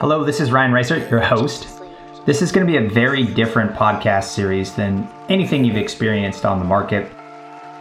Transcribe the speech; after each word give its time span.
Hello, 0.00 0.22
this 0.22 0.38
is 0.38 0.52
Ryan 0.52 0.70
Reisert, 0.70 1.10
your 1.10 1.20
host. 1.20 1.80
This 2.24 2.40
is 2.40 2.52
going 2.52 2.64
to 2.64 2.72
be 2.72 2.76
a 2.76 2.88
very 2.88 3.24
different 3.24 3.72
podcast 3.72 4.26
series 4.26 4.72
than 4.72 5.08
anything 5.28 5.64
you've 5.64 5.76
experienced 5.76 6.44
on 6.44 6.60
the 6.60 6.64
market. 6.64 7.08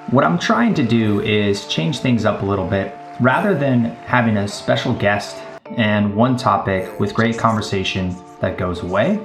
What 0.10 0.24
I'm 0.24 0.40
trying 0.40 0.74
to 0.74 0.84
do 0.84 1.22
is 1.22 1.68
change 1.68 2.00
things 2.00 2.26
up 2.26 2.42
a 2.42 2.46
little 2.46 2.66
bit. 2.66 2.98
Rather 3.20 3.54
than 3.54 3.92
having 4.08 4.38
a 4.38 4.48
special 4.48 4.96
guest 4.96 5.38
and 5.78 6.16
one 6.16 6.38
topic 6.38 7.00
with 7.00 7.14
great 7.14 7.38
conversation 7.38 8.16
that 8.40 8.58
goes 8.58 8.82
away, 8.82 9.20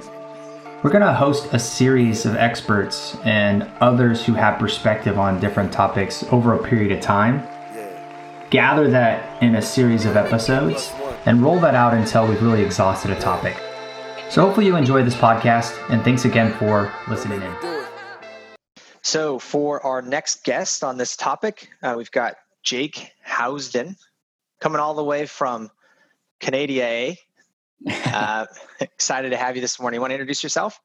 we're 0.83 0.91
going 0.91 1.01
to 1.01 1.15
host 1.15 1.51
a 1.51 1.57
series 1.57 2.27
of 2.27 2.35
experts 2.35 3.17
and 3.23 3.63
others 3.79 4.23
who 4.23 4.35
have 4.35 4.59
perspective 4.59 5.17
on 5.17 5.39
different 5.39 5.73
topics 5.73 6.23
over 6.31 6.53
a 6.53 6.63
period 6.63 6.91
of 6.91 7.01
time. 7.01 7.41
Gather 8.51 8.87
that 8.91 9.41
in 9.41 9.55
a 9.55 9.63
series 9.63 10.05
of 10.05 10.15
episodes 10.15 10.93
and 11.25 11.41
roll 11.41 11.59
that 11.59 11.75
out 11.75 11.93
until 11.93 12.27
we've 12.27 12.41
really 12.41 12.63
exhausted 12.63 13.11
a 13.11 13.19
topic. 13.19 13.55
So 14.29 14.41
hopefully 14.41 14.65
you 14.65 14.75
enjoy 14.75 15.03
this 15.03 15.15
podcast 15.15 15.77
and 15.89 16.03
thanks 16.03 16.25
again 16.25 16.53
for 16.53 16.91
listening 17.07 17.41
in. 17.41 17.85
So 19.01 19.37
for 19.37 19.85
our 19.85 20.01
next 20.01 20.43
guest 20.43 20.83
on 20.83 20.97
this 20.97 21.15
topic, 21.15 21.69
uh, 21.83 21.95
we've 21.97 22.11
got 22.11 22.35
Jake 22.63 23.11
Housdon 23.25 23.95
coming 24.59 24.79
all 24.79 24.93
the 24.95 25.03
way 25.03 25.25
from 25.25 25.69
Canada. 26.39 27.15
Uh, 27.85 28.45
excited 28.79 29.31
to 29.31 29.35
have 29.35 29.57
you 29.57 29.61
this 29.61 29.77
morning. 29.77 29.97
You 29.97 30.01
want 30.01 30.11
to 30.11 30.15
introduce 30.15 30.41
yourself? 30.41 30.79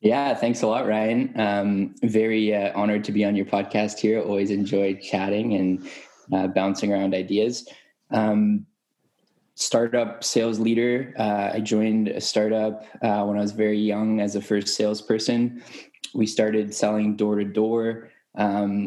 Yeah, 0.00 0.32
thanks 0.34 0.62
a 0.62 0.68
lot, 0.68 0.86
Ryan. 0.86 1.32
Um, 1.40 1.94
very 2.02 2.54
uh, 2.54 2.70
honored 2.78 3.02
to 3.04 3.12
be 3.12 3.24
on 3.24 3.34
your 3.34 3.46
podcast 3.46 3.98
here. 3.98 4.20
Always 4.20 4.52
enjoy 4.52 4.94
chatting 4.94 5.54
and 5.54 5.90
uh, 6.32 6.46
bouncing 6.46 6.92
around 6.92 7.14
ideas. 7.14 7.68
Um, 8.12 8.66
startup 9.56 10.22
sales 10.22 10.60
leader. 10.60 11.14
Uh, 11.18 11.50
I 11.54 11.60
joined 11.60 12.08
a 12.08 12.20
startup 12.20 12.84
uh, 13.02 13.24
when 13.24 13.38
I 13.38 13.40
was 13.40 13.52
very 13.52 13.78
young 13.78 14.20
as 14.20 14.36
a 14.36 14.40
first 14.40 14.68
salesperson. 14.76 15.62
We 16.14 16.26
started 16.26 16.74
selling 16.74 17.16
door 17.16 17.36
to 17.36 17.44
door. 17.44 18.10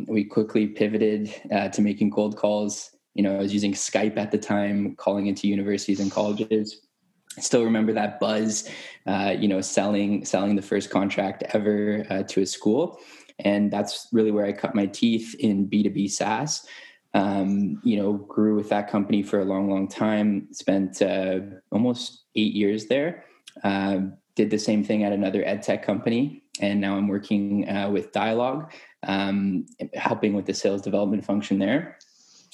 We 0.08 0.24
quickly 0.24 0.68
pivoted 0.68 1.34
uh, 1.52 1.70
to 1.70 1.82
making 1.82 2.12
cold 2.12 2.38
calls. 2.38 2.92
You 3.16 3.24
know, 3.24 3.36
I 3.36 3.40
was 3.40 3.52
using 3.52 3.74
Skype 3.74 4.16
at 4.18 4.32
the 4.32 4.38
time, 4.38 4.96
calling 4.96 5.26
into 5.26 5.48
universities 5.48 6.00
and 6.00 6.12
colleges. 6.12 6.82
I 7.36 7.42
still 7.42 7.64
remember 7.64 7.92
that 7.94 8.20
buzz. 8.20 8.70
Uh, 9.08 9.36
you 9.38 9.48
know, 9.48 9.62
selling 9.62 10.24
selling 10.24 10.56
the 10.56 10.62
first 10.62 10.92
contract 10.92 11.44
ever 11.54 12.06
uh, 12.12 12.24
to 12.24 12.42
a 12.42 12.46
school, 12.46 13.00
and 13.40 13.72
that's 13.74 14.08
really 14.12 14.32
where 14.32 14.46
I 14.46 14.54
cut 14.54 14.76
my 14.76 14.86
teeth 14.86 15.36
in 15.40 15.66
B 15.66 15.82
two 15.82 15.90
B 15.90 16.08
SaaS 16.08 16.68
um, 17.14 17.82
you 17.84 17.98
know, 17.98 18.14
grew 18.14 18.56
with 18.56 18.70
that 18.70 18.90
company 18.90 19.24
for 19.24 19.40
a 19.40 19.46
long, 19.46 19.70
long 19.70 19.88
time. 19.88 20.48
Spent 20.52 21.02
uh, 21.02 21.40
almost 21.72 22.26
eight 22.36 22.54
years 22.54 22.88
there. 22.88 23.26
Uh, 23.64 24.00
did 24.36 24.50
the 24.50 24.60
same 24.60 24.84
thing 24.84 25.04
at 25.04 25.12
another 25.12 25.44
ed 25.44 25.62
tech 25.64 25.84
company, 25.84 26.44
and 26.62 26.80
now 26.80 26.96
I'm 26.96 27.08
working 27.08 27.68
uh, 27.68 27.90
with 27.90 28.12
Dialogue, 28.12 28.72
um, 29.04 29.66
helping 29.96 30.34
with 30.34 30.46
the 30.46 30.54
sales 30.54 30.82
development 30.82 31.26
function 31.26 31.60
there, 31.60 31.98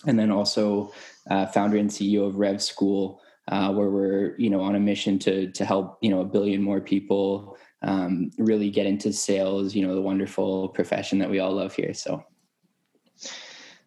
and 0.07 0.17
then 0.17 0.31
also 0.31 0.93
uh, 1.29 1.45
founder 1.47 1.77
and 1.77 1.89
CEO 1.89 2.25
of 2.25 2.37
Rev 2.37 2.61
School, 2.61 3.21
uh, 3.49 3.71
where 3.73 3.89
we're 3.89 4.35
you 4.37 4.49
know 4.49 4.61
on 4.61 4.75
a 4.75 4.79
mission 4.79 5.19
to 5.19 5.51
to 5.51 5.65
help 5.65 5.97
you 6.01 6.09
know 6.09 6.21
a 6.21 6.25
billion 6.25 6.61
more 6.61 6.81
people 6.81 7.57
um, 7.81 8.31
really 8.37 8.71
get 8.71 8.87
into 8.87 9.11
sales. 9.11 9.75
You 9.75 9.85
know, 9.85 9.93
the 9.93 10.01
wonderful 10.01 10.69
profession 10.69 11.19
that 11.19 11.29
we 11.29 11.39
all 11.39 11.51
love 11.51 11.75
here. 11.75 11.93
So. 11.93 12.23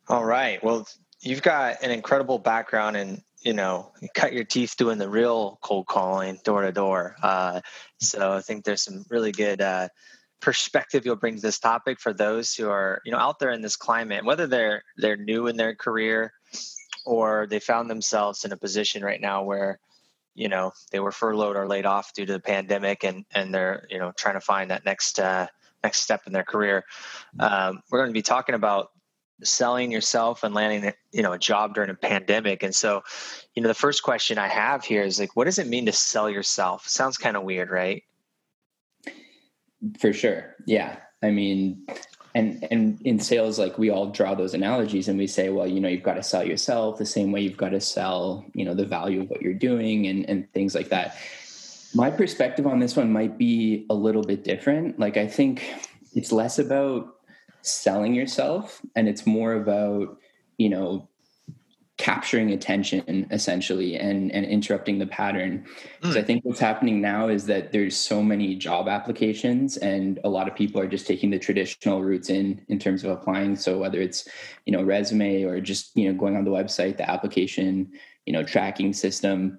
All 0.09 0.25
right. 0.25 0.63
Well, 0.65 0.87
you've 1.21 1.43
got 1.43 1.83
an 1.83 1.91
incredible 1.91 2.39
background 2.39 2.97
and 2.97 3.23
you 3.43 3.53
know 3.53 3.93
you 4.01 4.09
cut 4.15 4.33
your 4.33 4.45
teeth 4.45 4.75
doing 4.79 4.97
the 4.97 5.09
real 5.09 5.59
cold 5.61 5.87
calling 5.87 6.41
door 6.45 6.63
to 6.63 6.73
door. 6.73 7.15
Uh, 7.23 7.61
so 8.01 8.33
I 8.33 8.41
think 8.41 8.65
there's 8.65 8.83
some 8.83 9.05
really 9.11 9.33
good 9.33 9.61
uh, 9.61 9.89
perspective 10.41 11.05
you'll 11.05 11.17
bring 11.17 11.37
to 11.37 11.43
this 11.43 11.59
topic 11.59 12.01
for 12.01 12.15
those 12.15 12.55
who 12.55 12.71
are 12.71 13.03
you 13.05 13.13
know 13.13 13.19
out 13.19 13.39
there 13.39 13.51
in 13.51 13.61
this 13.61 13.77
climate, 13.77 14.25
whether 14.25 14.47
they're 14.47 14.83
they're 14.97 15.19
new 15.19 15.47
in 15.47 15.59
their 15.59 15.75
career 15.75 16.33
or 17.05 17.47
they 17.47 17.61
found 17.61 17.91
themselves 17.91 18.47
in 18.47 18.53
a 18.53 18.57
position 18.57 19.05
right 19.05 19.21
now 19.21 19.43
where 19.43 19.79
you 20.35 20.49
know 20.49 20.73
they 20.91 21.01
were 21.01 21.13
furloughed 21.13 21.57
or 21.57 21.69
laid 21.69 21.85
off 21.85 22.15
due 22.15 22.25
to 22.25 22.33
the 22.33 22.41
pandemic 22.41 23.05
and 23.05 23.27
and 23.35 23.55
they're 23.55 23.87
you 23.91 23.99
know 23.99 24.13
trying 24.17 24.35
to 24.35 24.41
find 24.41 24.71
that 24.71 24.87
next 24.87 25.21
uh, 25.21 25.47
next 25.85 26.01
step 26.01 26.23
in 26.27 26.33
their 26.33 26.45
career. 26.45 26.85
Um, 27.39 27.83
we're 27.91 27.99
going 27.99 28.11
to 28.11 28.19
be 28.19 28.23
talking 28.23 28.55
about 28.55 28.91
selling 29.43 29.93
yourself 29.93 30.43
and 30.43 30.55
landing 30.55 30.93
you 31.13 31.23
know 31.23 31.33
a 31.33 31.39
job 31.39 31.75
during 31.75 31.91
a 31.91 31.95
pandemic. 31.95 32.63
And 32.63 32.75
so 32.75 33.03
you 33.55 33.63
know 33.63 33.69
the 33.69 33.75
first 33.75 34.03
question 34.03 34.39
i 34.39 34.49
have 34.49 34.85
here 34.85 35.03
is 35.03 35.21
like 35.21 35.37
what 35.37 35.45
does 35.45 35.59
it 35.59 35.67
mean 35.67 35.87
to 35.87 35.93
sell 35.93 36.29
yourself? 36.29 36.89
Sounds 36.89 37.17
kind 37.19 37.37
of 37.37 37.45
weird 37.45 37.71
right? 37.71 38.03
For 40.01 40.13
sure. 40.13 40.57
Yeah. 40.67 40.97
I 41.23 41.31
mean 41.31 41.87
and 42.35 42.67
and 42.71 43.01
in 43.03 43.19
sales 43.19 43.59
like 43.59 43.79
we 43.79 43.91
all 43.91 44.07
draw 44.07 44.35
those 44.35 44.55
analogies 44.55 45.09
and 45.09 45.19
we 45.19 45.27
say 45.27 45.49
well 45.49 45.67
you 45.67 45.81
know 45.81 45.89
you've 45.89 46.03
got 46.03 46.15
to 46.15 46.23
sell 46.23 46.45
yourself 46.45 46.99
the 46.99 47.07
same 47.07 47.33
way 47.33 47.41
you've 47.41 47.57
got 47.57 47.71
to 47.71 47.81
sell 47.81 48.45
you 48.55 48.65
know 48.65 48.75
the 48.75 48.85
value 48.85 49.23
of 49.23 49.31
what 49.31 49.41
you're 49.41 49.55
doing 49.55 50.07
and 50.07 50.29
and 50.29 50.53
things 50.53 50.75
like 50.75 50.89
that. 50.89 51.17
My 51.95 52.11
perspective 52.11 52.67
on 52.67 52.81
this 52.81 52.97
one 52.97 53.11
might 53.11 53.39
be 53.39 53.87
a 53.89 53.95
little 53.95 54.23
bit 54.23 54.43
different. 54.43 54.99
Like 54.99 55.17
i 55.17 55.27
think 55.27 55.63
it's 56.15 56.33
less 56.33 56.59
about 56.59 57.18
selling 57.71 58.15
yourself 58.15 58.81
and 58.97 59.09
it's 59.09 59.27
more 59.27 59.55
about 59.55 60.19
you 60.57 60.69
know 60.69 61.09
capturing 61.97 62.53
attention 62.53 63.27
essentially 63.33 63.97
and 63.97 64.31
and 64.31 64.47
interrupting 64.47 64.99
the 64.99 65.07
pattern 65.07 65.67
because 66.01 66.15
mm. 66.15 66.21
i 66.21 66.23
think 66.23 66.45
what's 66.45 66.61
happening 66.61 67.01
now 67.01 67.27
is 67.27 67.47
that 67.47 67.73
there's 67.73 67.97
so 67.97 68.23
many 68.23 68.55
job 68.55 68.89
applications 68.89 69.77
and 69.79 70.21
a 70.23 70.29
lot 70.29 70.47
of 70.47 70.55
people 70.55 70.81
are 70.81 70.87
just 70.87 71.09
taking 71.09 71.31
the 71.31 71.39
traditional 71.39 72.03
routes 72.03 72.31
in 72.31 72.65
in 72.69 72.79
terms 72.79 73.03
of 73.03 73.11
applying 73.11 73.57
so 73.57 73.79
whether 73.79 74.01
it's 74.01 74.29
you 74.65 74.73
know 74.73 74.83
resume 74.83 75.43
or 75.43 75.61
just 75.61 75.91
you 75.97 76.11
know 76.11 76.17
going 76.17 76.37
on 76.37 76.45
the 76.45 76.51
website 76.51 76.97
the 76.97 77.11
application 77.11 77.91
you 78.27 78.33
know 78.33 78.45
tracking 78.45 78.93
system 78.93 79.59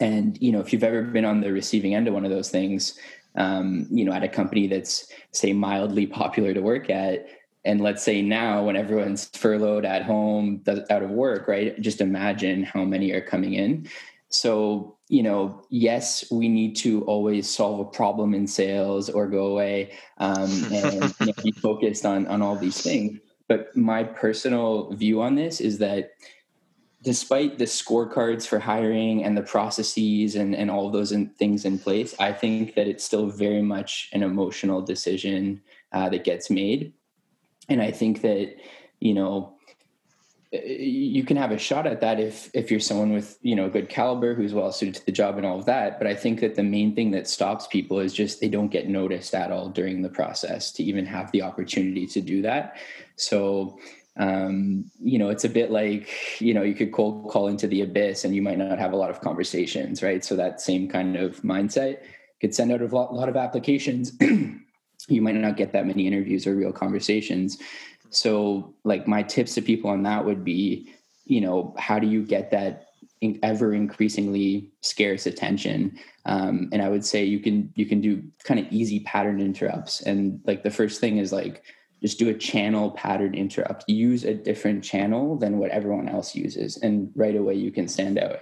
and 0.00 0.36
you 0.42 0.50
know 0.50 0.58
if 0.58 0.72
you've 0.72 0.82
ever 0.82 1.02
been 1.02 1.24
on 1.24 1.40
the 1.40 1.52
receiving 1.52 1.94
end 1.94 2.08
of 2.08 2.14
one 2.14 2.24
of 2.24 2.30
those 2.30 2.50
things 2.50 2.98
um, 3.38 3.86
you 3.90 4.04
know, 4.04 4.12
at 4.12 4.24
a 4.24 4.28
company 4.28 4.66
that's 4.66 5.10
say 5.30 5.52
mildly 5.52 6.06
popular 6.06 6.52
to 6.52 6.60
work 6.60 6.90
at. 6.90 7.26
And 7.64 7.80
let's 7.80 8.02
say 8.02 8.22
now, 8.22 8.64
when 8.64 8.76
everyone's 8.76 9.26
furloughed 9.36 9.84
at 9.84 10.02
home, 10.02 10.62
out 10.90 11.02
of 11.02 11.10
work, 11.10 11.48
right? 11.48 11.78
Just 11.80 12.00
imagine 12.00 12.62
how 12.62 12.84
many 12.84 13.10
are 13.12 13.20
coming 13.20 13.54
in. 13.54 13.88
So, 14.30 14.96
you 15.08 15.22
know, 15.22 15.64
yes, 15.70 16.30
we 16.30 16.48
need 16.48 16.76
to 16.76 17.02
always 17.04 17.48
solve 17.48 17.80
a 17.80 17.84
problem 17.84 18.34
in 18.34 18.46
sales 18.46 19.08
or 19.08 19.26
go 19.26 19.46
away 19.46 19.92
um, 20.18 20.50
and 20.72 21.14
you 21.20 21.26
know, 21.26 21.32
be 21.42 21.52
focused 21.52 22.04
on 22.04 22.26
on 22.26 22.42
all 22.42 22.56
these 22.56 22.80
things. 22.80 23.18
But 23.48 23.74
my 23.74 24.04
personal 24.04 24.92
view 24.92 25.22
on 25.22 25.34
this 25.34 25.60
is 25.60 25.78
that 25.78 26.12
despite 27.02 27.58
the 27.58 27.64
scorecards 27.64 28.46
for 28.46 28.58
hiring 28.58 29.24
and 29.24 29.36
the 29.36 29.42
processes 29.42 30.34
and, 30.34 30.54
and 30.54 30.70
all 30.70 30.90
those 30.90 31.12
in, 31.12 31.30
things 31.30 31.64
in 31.64 31.78
place, 31.78 32.14
I 32.18 32.32
think 32.32 32.74
that 32.74 32.86
it's 32.88 33.04
still 33.04 33.28
very 33.28 33.62
much 33.62 34.10
an 34.12 34.22
emotional 34.22 34.82
decision 34.82 35.62
uh, 35.92 36.08
that 36.10 36.24
gets 36.24 36.50
made. 36.50 36.92
And 37.68 37.82
I 37.82 37.90
think 37.90 38.22
that, 38.22 38.56
you 39.00 39.14
know, 39.14 39.54
you 40.50 41.24
can 41.24 41.36
have 41.36 41.50
a 41.50 41.58
shot 41.58 41.86
at 41.86 42.00
that 42.00 42.18
if 42.18 42.50
if 42.54 42.70
you're 42.70 42.80
someone 42.80 43.12
with 43.12 43.38
you 43.42 43.54
know 43.54 43.66
a 43.66 43.68
good 43.68 43.90
caliber 43.90 44.34
who's 44.34 44.54
well 44.54 44.72
suited 44.72 44.94
to 44.94 45.04
the 45.04 45.12
job 45.12 45.36
and 45.36 45.44
all 45.44 45.58
of 45.58 45.66
that 45.66 45.98
but 45.98 46.06
i 46.06 46.14
think 46.14 46.40
that 46.40 46.54
the 46.54 46.62
main 46.62 46.94
thing 46.94 47.10
that 47.10 47.28
stops 47.28 47.66
people 47.66 48.00
is 48.00 48.14
just 48.14 48.40
they 48.40 48.48
don't 48.48 48.68
get 48.68 48.88
noticed 48.88 49.34
at 49.34 49.52
all 49.52 49.68
during 49.68 50.00
the 50.00 50.08
process 50.08 50.72
to 50.72 50.82
even 50.82 51.04
have 51.04 51.30
the 51.32 51.42
opportunity 51.42 52.06
to 52.06 52.22
do 52.22 52.40
that 52.40 52.78
so 53.16 53.78
um, 54.18 54.90
you 55.00 55.18
know, 55.18 55.28
it's 55.28 55.44
a 55.44 55.48
bit 55.48 55.70
like, 55.70 56.40
you 56.40 56.52
know, 56.52 56.62
you 56.62 56.74
could 56.74 56.92
cold 56.92 57.30
call 57.30 57.46
into 57.46 57.68
the 57.68 57.82
abyss 57.82 58.24
and 58.24 58.34
you 58.34 58.42
might 58.42 58.58
not 58.58 58.78
have 58.78 58.92
a 58.92 58.96
lot 58.96 59.10
of 59.10 59.20
conversations, 59.20 60.02
right? 60.02 60.24
So 60.24 60.34
that 60.36 60.60
same 60.60 60.88
kind 60.88 61.16
of 61.16 61.40
mindset 61.42 62.02
could 62.40 62.54
send 62.54 62.72
out 62.72 62.80
a 62.80 62.86
lot 62.86 63.28
of 63.28 63.36
applications. 63.36 64.12
you 65.08 65.22
might 65.22 65.34
not 65.34 65.56
get 65.56 65.72
that 65.72 65.86
many 65.86 66.06
interviews 66.06 66.46
or 66.46 66.54
real 66.54 66.72
conversations. 66.72 67.58
So 68.10 68.74
like 68.84 69.06
my 69.06 69.22
tips 69.22 69.54
to 69.54 69.62
people 69.62 69.90
on 69.90 70.02
that 70.04 70.24
would 70.24 70.44
be, 70.44 70.92
you 71.24 71.40
know, 71.40 71.74
how 71.78 71.98
do 71.98 72.06
you 72.06 72.24
get 72.24 72.50
that 72.50 72.86
ever 73.42 73.74
increasingly 73.74 74.70
scarce 74.80 75.26
attention? 75.26 75.98
Um, 76.24 76.68
and 76.72 76.82
I 76.82 76.88
would 76.88 77.04
say 77.04 77.24
you 77.24 77.40
can, 77.40 77.72
you 77.74 77.86
can 77.86 78.00
do 78.00 78.22
kind 78.44 78.60
of 78.60 78.70
easy 78.70 79.00
pattern 79.00 79.40
interrupts. 79.40 80.02
And 80.02 80.40
like 80.46 80.62
the 80.62 80.70
first 80.70 81.00
thing 81.00 81.18
is 81.18 81.32
like, 81.32 81.62
just 82.00 82.18
do 82.18 82.28
a 82.28 82.34
channel 82.34 82.92
pattern 82.92 83.34
interrupt 83.34 83.84
use 83.88 84.24
a 84.24 84.34
different 84.34 84.84
channel 84.84 85.36
than 85.36 85.58
what 85.58 85.70
everyone 85.70 86.08
else 86.08 86.34
uses 86.34 86.76
and 86.78 87.10
right 87.14 87.36
away 87.36 87.54
you 87.54 87.72
can 87.72 87.88
stand 87.88 88.18
out 88.18 88.38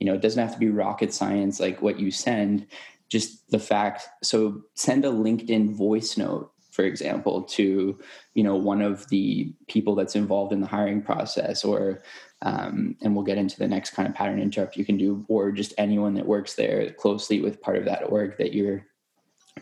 you 0.00 0.06
know 0.06 0.14
it 0.14 0.20
doesn't 0.20 0.42
have 0.42 0.52
to 0.52 0.58
be 0.58 0.68
rocket 0.68 1.14
science 1.14 1.60
like 1.60 1.80
what 1.80 2.00
you 2.00 2.10
send 2.10 2.66
just 3.08 3.50
the 3.50 3.58
fact 3.58 4.08
so 4.22 4.62
send 4.74 5.04
a 5.04 5.10
linkedin 5.10 5.74
voice 5.74 6.16
note 6.16 6.50
for 6.76 6.84
example, 6.84 7.42
to 7.42 7.98
you 8.34 8.44
know 8.44 8.54
one 8.54 8.82
of 8.82 9.08
the 9.08 9.50
people 9.66 9.94
that's 9.94 10.14
involved 10.14 10.52
in 10.52 10.60
the 10.60 10.66
hiring 10.66 11.00
process, 11.00 11.64
or 11.64 12.02
um, 12.42 12.94
and 13.00 13.16
we'll 13.16 13.24
get 13.24 13.38
into 13.38 13.58
the 13.58 13.66
next 13.66 13.90
kind 13.90 14.06
of 14.06 14.14
pattern 14.14 14.38
interrupt 14.38 14.76
you 14.76 14.84
can 14.84 14.98
do, 14.98 15.24
or 15.28 15.50
just 15.50 15.72
anyone 15.78 16.12
that 16.14 16.26
works 16.26 16.52
there 16.54 16.92
closely 16.92 17.40
with 17.40 17.62
part 17.62 17.78
of 17.78 17.86
that 17.86 18.02
org 18.02 18.36
that 18.36 18.52
you're 18.52 18.84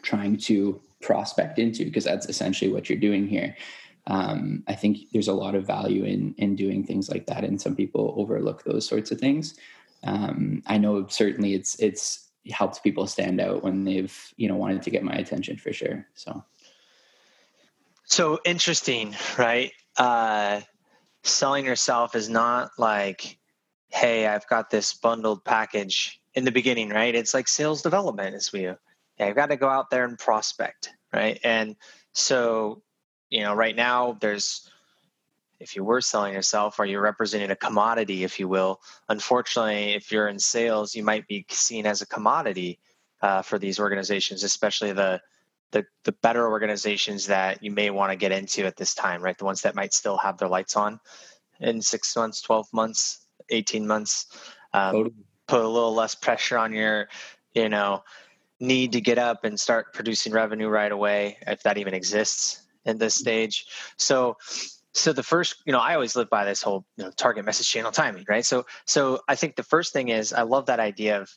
trying 0.03 0.37
to 0.37 0.81
prospect 1.01 1.61
into, 1.61 1.85
because 1.85 2.03
that's 2.03 2.29
essentially 2.29 2.73
what 2.73 2.91
you're 2.91 2.99
doing 2.99 3.29
here. 3.29 3.57
Um, 4.09 4.65
I 4.67 4.75
think 4.75 4.99
there's 5.13 5.29
a 5.29 5.33
lot 5.33 5.55
of 5.55 5.65
value 5.65 6.03
in 6.03 6.35
in 6.37 6.57
doing 6.57 6.85
things 6.85 7.09
like 7.09 7.27
that, 7.27 7.45
and 7.45 7.63
some 7.63 7.77
people 7.77 8.13
overlook 8.19 8.65
those 8.65 8.89
sorts 8.89 9.13
of 9.13 9.21
things. 9.21 9.55
Um, 10.03 10.65
I 10.67 10.79
know 10.79 11.07
certainly 11.07 11.55
it's 11.55 11.79
it's 11.79 12.29
helped 12.51 12.83
people 12.83 13.07
stand 13.07 13.41
out 13.41 13.63
when 13.63 13.85
they've 13.85 14.17
you 14.37 14.49
know 14.49 14.57
wanted 14.57 14.83
to 14.83 14.91
get 14.91 15.03
my 15.03 15.15
attention 15.15 15.57
for 15.57 15.73
sure. 15.73 16.07
So, 16.15 16.45
so 18.05 18.39
interesting, 18.45 19.15
right? 19.39 19.73
Uh, 19.97 20.61
selling 21.23 21.65
yourself 21.65 22.15
is 22.15 22.29
not 22.29 22.71
like, 22.79 23.39
hey, 23.89 24.27
I've 24.27 24.47
got 24.49 24.71
this 24.71 24.95
bundled 24.95 25.45
package 25.45 26.21
in 26.35 26.45
the 26.45 26.53
beginning, 26.53 26.91
right? 26.91 27.15
It's 27.15 27.35
like 27.35 27.49
sales 27.49 27.83
development 27.83 28.35
is 28.35 28.53
we, 28.53 28.63
yeah, 28.63 28.75
I've 29.19 29.35
got 29.35 29.47
to 29.47 29.57
go 29.57 29.69
out 29.69 29.91
there 29.91 30.05
and 30.05 30.19
prospect, 30.19 30.93
right? 31.13 31.39
And 31.45 31.77
so, 32.13 32.83
you 33.31 33.41
know, 33.41 33.55
right 33.55 33.75
now 33.75 34.19
there's, 34.21 34.69
if 35.65 35.75
you 35.75 35.83
were 35.83 36.01
selling 36.01 36.35
yourself 36.35 36.79
or 36.79 36.85
you're 36.85 37.01
representing 37.01 37.51
a 37.51 37.57
commodity, 37.57 38.23
if 38.23 38.39
you 38.39 38.47
will, 38.47 38.81
unfortunately, 39.09 39.95
if 39.95 40.13
you're 40.13 40.29
in 40.29 40.39
sales, 40.39 40.95
you 40.95 41.03
might 41.03 41.27
be 41.27 41.45
seen 41.49 41.87
as 41.87 42.03
a 42.03 42.07
commodity 42.07 42.79
uh, 43.23 43.43
for 43.43 43.59
these 43.59 43.81
organizations, 43.81 44.45
especially 44.45 44.93
the 44.93 45.21
the 45.73 45.85
the 46.05 46.13
better 46.23 46.47
organizations 46.49 47.27
that 47.27 47.63
you 47.65 47.73
may 47.73 47.91
want 47.91 48.13
to 48.13 48.17
get 48.17 48.31
into 48.31 48.67
at 48.67 48.77
this 48.77 48.95
time, 48.95 49.21
right? 49.25 49.39
The 49.39 49.45
ones 49.45 49.63
that 49.63 49.75
might 49.75 49.95
still 49.95 50.19
have 50.19 50.37
their 50.37 50.49
lights 50.49 50.77
on 50.77 51.01
in 51.61 51.83
six 51.83 52.15
months, 52.15 52.43
twelve 52.43 52.67
months, 52.73 53.27
eighteen 53.49 53.87
months. 53.87 54.27
Um, 54.73 54.93
totally. 54.93 55.15
Put 55.47 55.61
a 55.61 55.69
little 55.69 55.95
less 55.95 56.15
pressure 56.15 56.59
on 56.59 56.73
your, 56.73 57.09
you 57.55 57.69
know, 57.69 58.03
need 58.61 58.93
to 58.93 59.01
get 59.01 59.19
up 59.19 59.45
and 59.45 59.59
start 59.59 59.93
producing 59.93 60.33
revenue 60.33 60.69
right 60.69 60.93
away, 60.93 61.39
if 61.47 61.63
that 61.63 61.77
even 61.77 61.95
exists 61.95 62.63
in 62.85 62.99
this 62.99 63.15
stage. 63.15 63.67
So 63.97 64.37
so 64.95 65.13
the 65.13 65.23
first 65.23 65.57
you 65.67 65.73
know 65.73 65.81
i 65.81 65.95
always 65.95 66.17
live 66.17 66.31
by 66.31 66.45
this 66.45 66.63
whole 66.63 66.85
you 66.97 67.05
know, 67.05 67.11
target 67.11 67.45
message 67.45 67.69
channel 67.69 67.93
timing 67.93 68.25
right? 68.29 68.45
So 68.45 68.65
so 68.87 69.21
i 69.29 69.35
think 69.35 69.57
the 69.57 69.63
first 69.63 69.93
thing 69.93 70.09
is 70.09 70.33
i 70.33 70.43
love 70.43 70.67
that 70.67 70.81
idea 70.81 71.21
of 71.21 71.31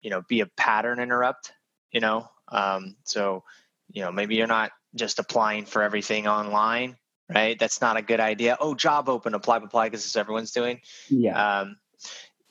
you 0.00 0.10
know 0.10 0.22
be 0.28 0.40
a 0.40 0.46
pattern 0.46 1.00
interrupt 1.00 1.52
you 1.92 2.00
know? 2.00 2.28
Um, 2.48 2.96
so 3.04 3.44
you 3.90 4.02
know 4.02 4.12
maybe 4.12 4.36
you're 4.36 4.46
not 4.46 4.70
just 4.94 5.18
applying 5.18 5.66
for 5.66 5.82
everything 5.82 6.26
online 6.26 6.96
right? 7.32 7.58
That's 7.58 7.80
not 7.80 7.96
a 7.96 8.02
good 8.02 8.20
idea. 8.20 8.56
Oh 8.60 8.74
job 8.74 9.08
open 9.08 9.34
apply 9.34 9.58
apply 9.58 9.86
because 9.86 10.02
this 10.02 10.16
everyone's 10.16 10.52
doing. 10.52 10.80
Yeah. 11.08 11.60
Um, 11.60 11.76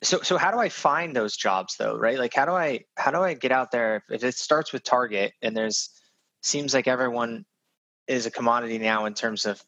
so 0.02 0.22
so 0.22 0.38
how 0.38 0.52
do 0.52 0.58
i 0.58 0.70
find 0.70 1.14
those 1.14 1.36
jobs 1.36 1.76
though 1.78 1.98
right? 1.98 2.18
Like 2.18 2.34
how 2.34 2.46
do 2.46 2.54
i 2.54 2.86
how 2.96 3.12
do 3.12 3.20
i 3.20 3.34
get 3.34 3.52
out 3.52 3.72
there? 3.72 3.98
If, 3.98 4.04
if 4.10 4.24
it 4.24 4.36
starts 4.36 4.72
with 4.72 4.84
target 4.84 5.34
and 5.42 5.56
there's 5.56 5.90
seems 6.42 6.74
like 6.74 6.88
everyone 6.88 7.46
is 8.08 8.26
a 8.26 8.32
commodity 8.32 8.78
now 8.78 9.06
in 9.06 9.14
terms 9.14 9.46
of 9.46 9.62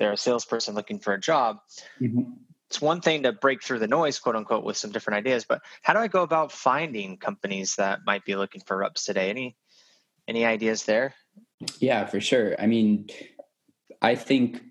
they're 0.00 0.12
a 0.12 0.16
salesperson 0.16 0.74
looking 0.74 0.98
for 0.98 1.12
a 1.12 1.20
job 1.20 1.58
mm-hmm. 2.00 2.22
it's 2.68 2.80
one 2.80 3.00
thing 3.00 3.22
to 3.22 3.32
break 3.32 3.62
through 3.62 3.78
the 3.78 3.86
noise 3.86 4.18
quote 4.18 4.34
unquote 4.34 4.64
with 4.64 4.76
some 4.76 4.90
different 4.90 5.16
ideas 5.18 5.44
but 5.48 5.62
how 5.82 5.92
do 5.92 6.00
i 6.00 6.08
go 6.08 6.24
about 6.24 6.50
finding 6.50 7.16
companies 7.16 7.76
that 7.76 8.00
might 8.04 8.24
be 8.24 8.34
looking 8.34 8.60
for 8.66 8.76
reps 8.76 9.04
today 9.04 9.30
any 9.30 9.56
any 10.30 10.44
ideas 10.46 10.84
there? 10.84 11.14
Yeah, 11.78 12.06
for 12.06 12.20
sure. 12.20 12.54
I 12.58 12.66
mean, 12.66 13.08
I 14.00 14.14
think 14.14 14.62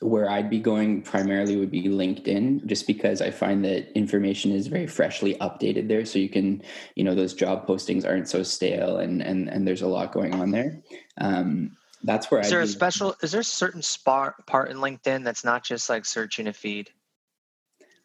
where 0.00 0.30
I'd 0.30 0.50
be 0.50 0.60
going 0.60 1.02
primarily 1.02 1.56
would 1.56 1.70
be 1.70 1.84
LinkedIn, 1.84 2.66
just 2.66 2.86
because 2.86 3.22
I 3.22 3.30
find 3.30 3.64
that 3.64 3.90
information 3.96 4.52
is 4.52 4.66
very 4.66 4.86
freshly 4.86 5.34
updated 5.36 5.88
there. 5.88 6.04
So 6.04 6.18
you 6.18 6.28
can, 6.28 6.62
you 6.94 7.02
know, 7.02 7.14
those 7.14 7.32
job 7.32 7.66
postings 7.66 8.06
aren't 8.06 8.28
so 8.28 8.42
stale, 8.42 8.98
and 8.98 9.22
and 9.22 9.48
and 9.48 9.66
there's 9.66 9.82
a 9.82 9.88
lot 9.88 10.12
going 10.12 10.34
on 10.34 10.50
there. 10.50 10.82
Um, 11.18 11.76
that's 12.06 12.30
where 12.30 12.40
is 12.40 12.46
I'd 12.46 12.52
there 12.52 12.60
a 12.60 12.66
special? 12.66 13.14
Is 13.22 13.32
there 13.32 13.40
a 13.42 13.44
certain 13.44 13.82
spot 13.82 14.46
part 14.46 14.70
in 14.70 14.78
LinkedIn 14.78 15.24
that's 15.24 15.44
not 15.44 15.64
just 15.64 15.90
like 15.90 16.04
searching 16.04 16.46
a 16.46 16.52
feed? 16.52 16.90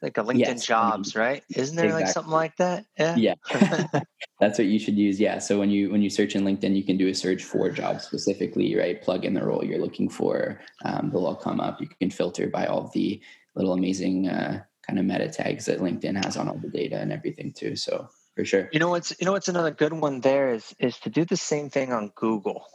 like 0.01 0.17
a 0.17 0.23
LinkedIn 0.23 0.37
yes, 0.39 0.65
jobs, 0.65 1.15
I 1.15 1.19
mean, 1.19 1.27
right? 1.27 1.43
Isn't 1.55 1.75
there 1.75 1.85
exactly. 1.85 2.03
like 2.03 2.13
something 2.13 2.33
like 2.33 2.55
that? 2.57 2.85
Yeah. 2.97 3.15
Yeah. 3.15 3.33
That's 4.39 4.57
what 4.57 4.67
you 4.67 4.79
should 4.79 4.97
use. 4.97 5.19
Yeah. 5.19 5.37
So 5.37 5.59
when 5.59 5.69
you 5.69 5.91
when 5.91 6.01
you 6.01 6.09
search 6.09 6.35
in 6.35 6.43
LinkedIn, 6.43 6.75
you 6.75 6.83
can 6.83 6.97
do 6.97 7.07
a 7.07 7.13
search 7.13 7.43
for 7.43 7.69
jobs 7.69 8.03
specifically, 8.03 8.75
right? 8.75 9.01
Plug 9.01 9.25
in 9.25 9.33
the 9.33 9.45
role 9.45 9.63
you're 9.63 9.79
looking 9.79 10.09
for. 10.09 10.59
Um, 10.83 11.11
they'll 11.11 11.25
all 11.25 11.35
come 11.35 11.59
up. 11.59 11.79
You 11.79 11.87
can 11.99 12.09
filter 12.09 12.47
by 12.47 12.65
all 12.65 12.89
the 12.93 13.21
little 13.55 13.73
amazing 13.73 14.27
uh, 14.27 14.63
kind 14.87 14.97
of 14.97 15.05
meta 15.05 15.29
tags 15.29 15.65
that 15.65 15.79
LinkedIn 15.79 16.23
has 16.25 16.37
on 16.37 16.47
all 16.47 16.57
the 16.57 16.69
data 16.69 16.97
and 16.97 17.11
everything 17.11 17.53
too. 17.53 17.75
So 17.75 18.09
for 18.35 18.43
sure. 18.43 18.69
You 18.71 18.79
know 18.79 18.89
what's 18.89 19.13
you 19.19 19.25
know 19.25 19.33
what's 19.33 19.49
another 19.49 19.71
good 19.71 19.93
one 19.93 20.21
there 20.21 20.53
is 20.53 20.73
is 20.79 20.97
to 20.99 21.09
do 21.09 21.25
the 21.25 21.37
same 21.37 21.69
thing 21.69 21.93
on 21.93 22.11
Google. 22.15 22.65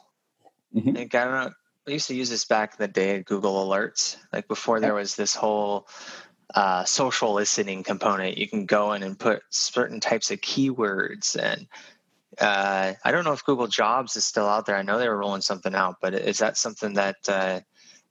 Mm-hmm. 0.76 0.96
Like 0.96 1.14
I 1.14 1.24
don't 1.24 1.32
know. 1.32 1.52
I 1.88 1.90
used 1.92 2.08
to 2.08 2.14
use 2.14 2.30
this 2.30 2.44
back 2.44 2.72
in 2.72 2.76
the 2.78 2.88
day, 2.88 3.16
at 3.16 3.24
Google 3.24 3.64
Alerts. 3.66 4.16
Like 4.32 4.48
before 4.48 4.80
there 4.80 4.94
was 4.94 5.14
this 5.14 5.34
whole 5.34 5.88
uh, 6.54 6.84
social 6.84 7.32
listening 7.32 7.82
component. 7.82 8.38
You 8.38 8.48
can 8.48 8.66
go 8.66 8.92
in 8.92 9.02
and 9.02 9.18
put 9.18 9.42
certain 9.50 10.00
types 10.00 10.30
of 10.30 10.40
keywords 10.40 11.36
and 11.40 11.66
uh, 12.40 12.92
I 13.02 13.12
don't 13.12 13.24
know 13.24 13.32
if 13.32 13.44
Google 13.44 13.66
Jobs 13.66 14.16
is 14.16 14.26
still 14.26 14.46
out 14.46 14.66
there. 14.66 14.76
I 14.76 14.82
know 14.82 14.98
they 14.98 15.08
were 15.08 15.16
rolling 15.16 15.40
something 15.40 15.74
out, 15.74 15.96
but 16.02 16.14
is 16.14 16.38
that 16.38 16.56
something 16.56 16.94
that 16.94 17.16
uh, 17.28 17.60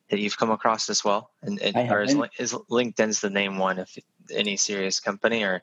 that 0.09 0.19
you've 0.19 0.37
come 0.37 0.51
across 0.51 0.89
as 0.89 1.03
well? 1.03 1.31
And, 1.41 1.61
and 1.61 1.91
or 1.91 2.01
is, 2.01 2.15
is 2.39 2.53
LinkedIn's 2.71 3.21
the 3.21 3.29
name 3.29 3.57
one 3.57 3.79
if 3.79 3.97
any 4.31 4.57
serious 4.57 4.99
company 4.99 5.43
or? 5.43 5.61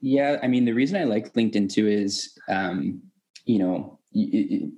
Yeah, 0.00 0.38
I 0.42 0.46
mean 0.46 0.64
the 0.64 0.74
reason 0.74 0.96
I 0.96 1.04
like 1.04 1.34
LinkedIn 1.34 1.72
too 1.72 1.88
is 1.88 2.38
um, 2.48 3.02
you 3.46 3.58
know 3.58 3.97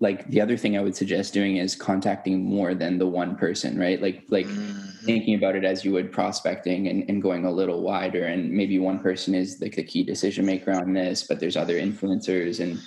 like 0.00 0.28
the 0.30 0.40
other 0.40 0.56
thing 0.56 0.76
i 0.76 0.80
would 0.80 0.96
suggest 0.96 1.32
doing 1.32 1.56
is 1.56 1.76
contacting 1.76 2.44
more 2.44 2.74
than 2.74 2.98
the 2.98 3.06
one 3.06 3.36
person 3.36 3.78
right 3.78 4.02
like 4.02 4.24
like 4.28 4.46
mm-hmm. 4.46 5.04
thinking 5.04 5.36
about 5.36 5.54
it 5.54 5.64
as 5.64 5.84
you 5.84 5.92
would 5.92 6.10
prospecting 6.10 6.88
and, 6.88 7.08
and 7.08 7.22
going 7.22 7.44
a 7.44 7.50
little 7.50 7.80
wider 7.82 8.24
and 8.24 8.50
maybe 8.50 8.78
one 8.78 8.98
person 8.98 9.34
is 9.34 9.60
like 9.60 9.76
the 9.76 9.84
key 9.84 10.02
decision 10.02 10.44
maker 10.44 10.72
on 10.72 10.92
this 10.92 11.22
but 11.22 11.38
there's 11.38 11.56
other 11.56 11.74
influencers 11.74 12.58
and 12.58 12.80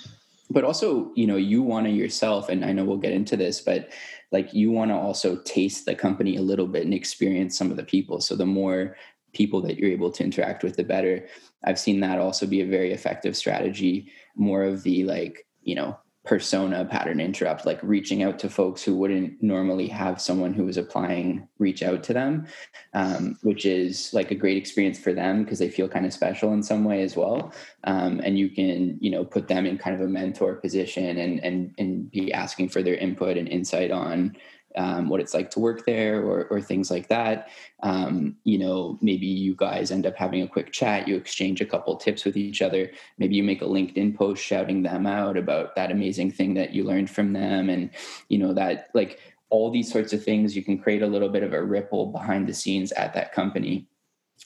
but 0.50 0.64
also 0.64 1.10
you 1.14 1.26
know 1.26 1.36
you 1.36 1.62
want 1.62 1.86
to 1.86 1.92
yourself 1.92 2.50
and 2.50 2.62
i 2.62 2.72
know 2.72 2.84
we'll 2.84 2.98
get 2.98 3.12
into 3.12 3.38
this 3.38 3.62
but 3.62 3.88
like 4.30 4.52
you 4.52 4.70
want 4.70 4.90
to 4.90 4.96
also 4.96 5.36
taste 5.44 5.86
the 5.86 5.94
company 5.94 6.36
a 6.36 6.42
little 6.42 6.66
bit 6.66 6.84
and 6.84 6.92
experience 6.92 7.56
some 7.56 7.70
of 7.70 7.78
the 7.78 7.84
people 7.84 8.20
so 8.20 8.36
the 8.36 8.44
more 8.44 8.96
people 9.32 9.62
that 9.62 9.78
you're 9.78 9.90
able 9.90 10.10
to 10.10 10.22
interact 10.22 10.62
with 10.62 10.76
the 10.76 10.84
better 10.84 11.26
i've 11.64 11.78
seen 11.78 12.00
that 12.00 12.18
also 12.18 12.46
be 12.46 12.60
a 12.60 12.66
very 12.66 12.92
effective 12.92 13.34
strategy 13.34 14.12
more 14.36 14.62
of 14.62 14.82
the 14.82 15.04
like 15.04 15.46
you 15.62 15.74
know 15.74 15.98
persona 16.24 16.84
pattern 16.84 17.20
interrupt 17.20 17.66
like 17.66 17.78
reaching 17.82 18.22
out 18.22 18.38
to 18.38 18.48
folks 18.48 18.82
who 18.82 18.96
wouldn't 18.96 19.42
normally 19.42 19.88
have 19.88 20.20
someone 20.20 20.54
who 20.54 20.64
was 20.64 20.76
applying 20.76 21.46
reach 21.58 21.82
out 21.82 22.02
to 22.02 22.12
them 22.12 22.46
um, 22.94 23.36
which 23.42 23.66
is 23.66 24.12
like 24.14 24.30
a 24.30 24.34
great 24.34 24.56
experience 24.56 24.98
for 24.98 25.12
them 25.12 25.42
because 25.42 25.58
they 25.58 25.68
feel 25.68 25.88
kind 25.88 26.06
of 26.06 26.12
special 26.12 26.52
in 26.52 26.62
some 26.62 26.84
way 26.84 27.02
as 27.02 27.16
well. 27.16 27.52
Um, 27.84 28.20
and 28.24 28.38
you 28.38 28.48
can 28.48 28.96
you 29.00 29.10
know 29.10 29.24
put 29.24 29.48
them 29.48 29.66
in 29.66 29.78
kind 29.78 29.94
of 29.94 30.02
a 30.02 30.08
mentor 30.08 30.54
position 30.54 31.18
and 31.18 31.40
and 31.40 31.74
and 31.78 32.10
be 32.10 32.32
asking 32.32 32.68
for 32.70 32.82
their 32.82 32.94
input 32.94 33.36
and 33.36 33.48
insight 33.48 33.90
on 33.90 34.36
um, 34.76 35.08
what 35.08 35.20
it's 35.20 35.34
like 35.34 35.50
to 35.52 35.60
work 35.60 35.86
there 35.86 36.22
or, 36.22 36.44
or 36.46 36.60
things 36.60 36.90
like 36.90 37.08
that. 37.08 37.48
Um, 37.82 38.36
you 38.44 38.58
know, 38.58 38.98
maybe 39.00 39.26
you 39.26 39.54
guys 39.54 39.90
end 39.90 40.06
up 40.06 40.16
having 40.16 40.42
a 40.42 40.48
quick 40.48 40.72
chat, 40.72 41.06
you 41.06 41.16
exchange 41.16 41.60
a 41.60 41.66
couple 41.66 41.96
tips 41.96 42.24
with 42.24 42.36
each 42.36 42.62
other. 42.62 42.90
Maybe 43.18 43.36
you 43.36 43.42
make 43.42 43.62
a 43.62 43.66
LinkedIn 43.66 44.16
post 44.16 44.42
shouting 44.42 44.82
them 44.82 45.06
out 45.06 45.36
about 45.36 45.76
that 45.76 45.90
amazing 45.90 46.32
thing 46.32 46.54
that 46.54 46.72
you 46.72 46.84
learned 46.84 47.10
from 47.10 47.32
them. 47.32 47.68
And, 47.70 47.90
you 48.28 48.38
know, 48.38 48.52
that 48.54 48.88
like 48.94 49.20
all 49.50 49.70
these 49.70 49.92
sorts 49.92 50.12
of 50.12 50.24
things, 50.24 50.56
you 50.56 50.64
can 50.64 50.78
create 50.78 51.02
a 51.02 51.06
little 51.06 51.28
bit 51.28 51.42
of 51.42 51.52
a 51.52 51.62
ripple 51.62 52.06
behind 52.06 52.48
the 52.48 52.54
scenes 52.54 52.92
at 52.92 53.14
that 53.14 53.32
company. 53.32 53.86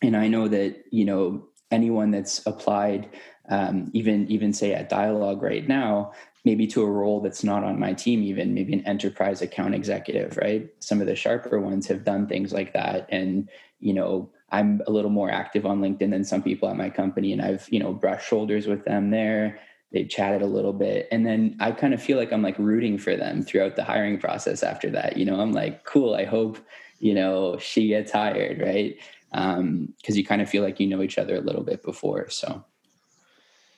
And 0.03 0.17
I 0.17 0.29
know 0.29 0.49
that, 0.49 0.85
you 0.91 1.05
know, 1.05 1.49
anyone 1.71 2.11
that's 2.11 2.47
applied 2.47 3.09
um, 3.51 3.91
even 3.95 4.31
even 4.31 4.53
say 4.53 4.75
at 4.75 4.89
dialogue 4.89 5.43
right 5.43 5.67
now 5.67 6.13
maybe 6.45 6.67
to 6.67 6.83
a 6.83 6.91
role 6.91 7.21
that's 7.21 7.45
not 7.45 7.65
on 7.65 7.79
my 7.79 7.93
team 7.93 8.23
even 8.23 8.55
maybe 8.55 8.73
an 8.73 8.87
enterprise 8.87 9.43
account 9.43 9.75
executive 9.75 10.37
right? 10.37 10.69
Some 10.81 11.01
of 11.01 11.07
the 11.07 11.17
sharper 11.17 11.61
ones 11.61 11.87
have 11.89 12.05
done 12.05 12.27
things 12.27 12.53
like 12.53 12.73
that. 12.73 13.07
And 13.11 13.49
you 13.81 13.93
know 13.93 14.31
i'm 14.51 14.81
a 14.87 14.91
little 14.91 15.11
more 15.11 15.31
active 15.31 15.67
on 15.67 15.81
linkedin 15.81 16.11
than 16.11 16.25
some 16.25 16.43
people 16.43 16.69
at 16.69 16.77
my 16.77 16.91
company 16.91 17.33
and 17.33 17.43
i've 17.43 17.69
you 17.71 17.79
know 17.79 17.93
brushed 17.93 18.29
shoulders 18.29 18.67
with 18.67 18.85
them 18.85 19.11
there. 19.11 19.59
They've 19.91 20.09
chatted 20.09 20.43
a 20.43 20.47
little 20.47 20.75
bit. 20.75 21.09
And 21.11 21.25
then 21.25 21.57
i 21.61 21.73
kind 21.73 21.95
of 21.95 22.03
feel 22.03 22.19
like 22.19 22.33
i'm 22.33 22.43
like 22.43 22.59
rooting 22.59 22.99
for 22.99 23.17
them 23.17 23.43
throughout 23.43 23.77
the 23.77 23.85
hiring 23.85 24.19
process 24.19 24.63
after 24.63 24.91
that. 24.91 25.17
You 25.17 25.25
know 25.25 25.41
i'm 25.41 25.53
like 25.53 25.85
cool 25.85 26.15
i 26.15 26.25
hope 26.25 26.59
you 26.99 27.15
know 27.15 27.59
she 27.59 27.89
gets 27.89 28.13
hired 28.13 28.61
right? 28.61 28.97
Um 29.33 29.95
because 29.99 30.17
you 30.17 30.25
kind 30.25 30.43
of 30.43 30.49
feel 30.49 30.63
like 30.63 30.81
you 30.81 30.87
know 30.87 31.03
each 31.03 31.19
other 31.19 31.37
a 31.37 31.41
little 31.41 31.63
bit 31.63 31.83
before 31.83 32.29
so. 32.29 32.65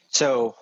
So 0.09 0.57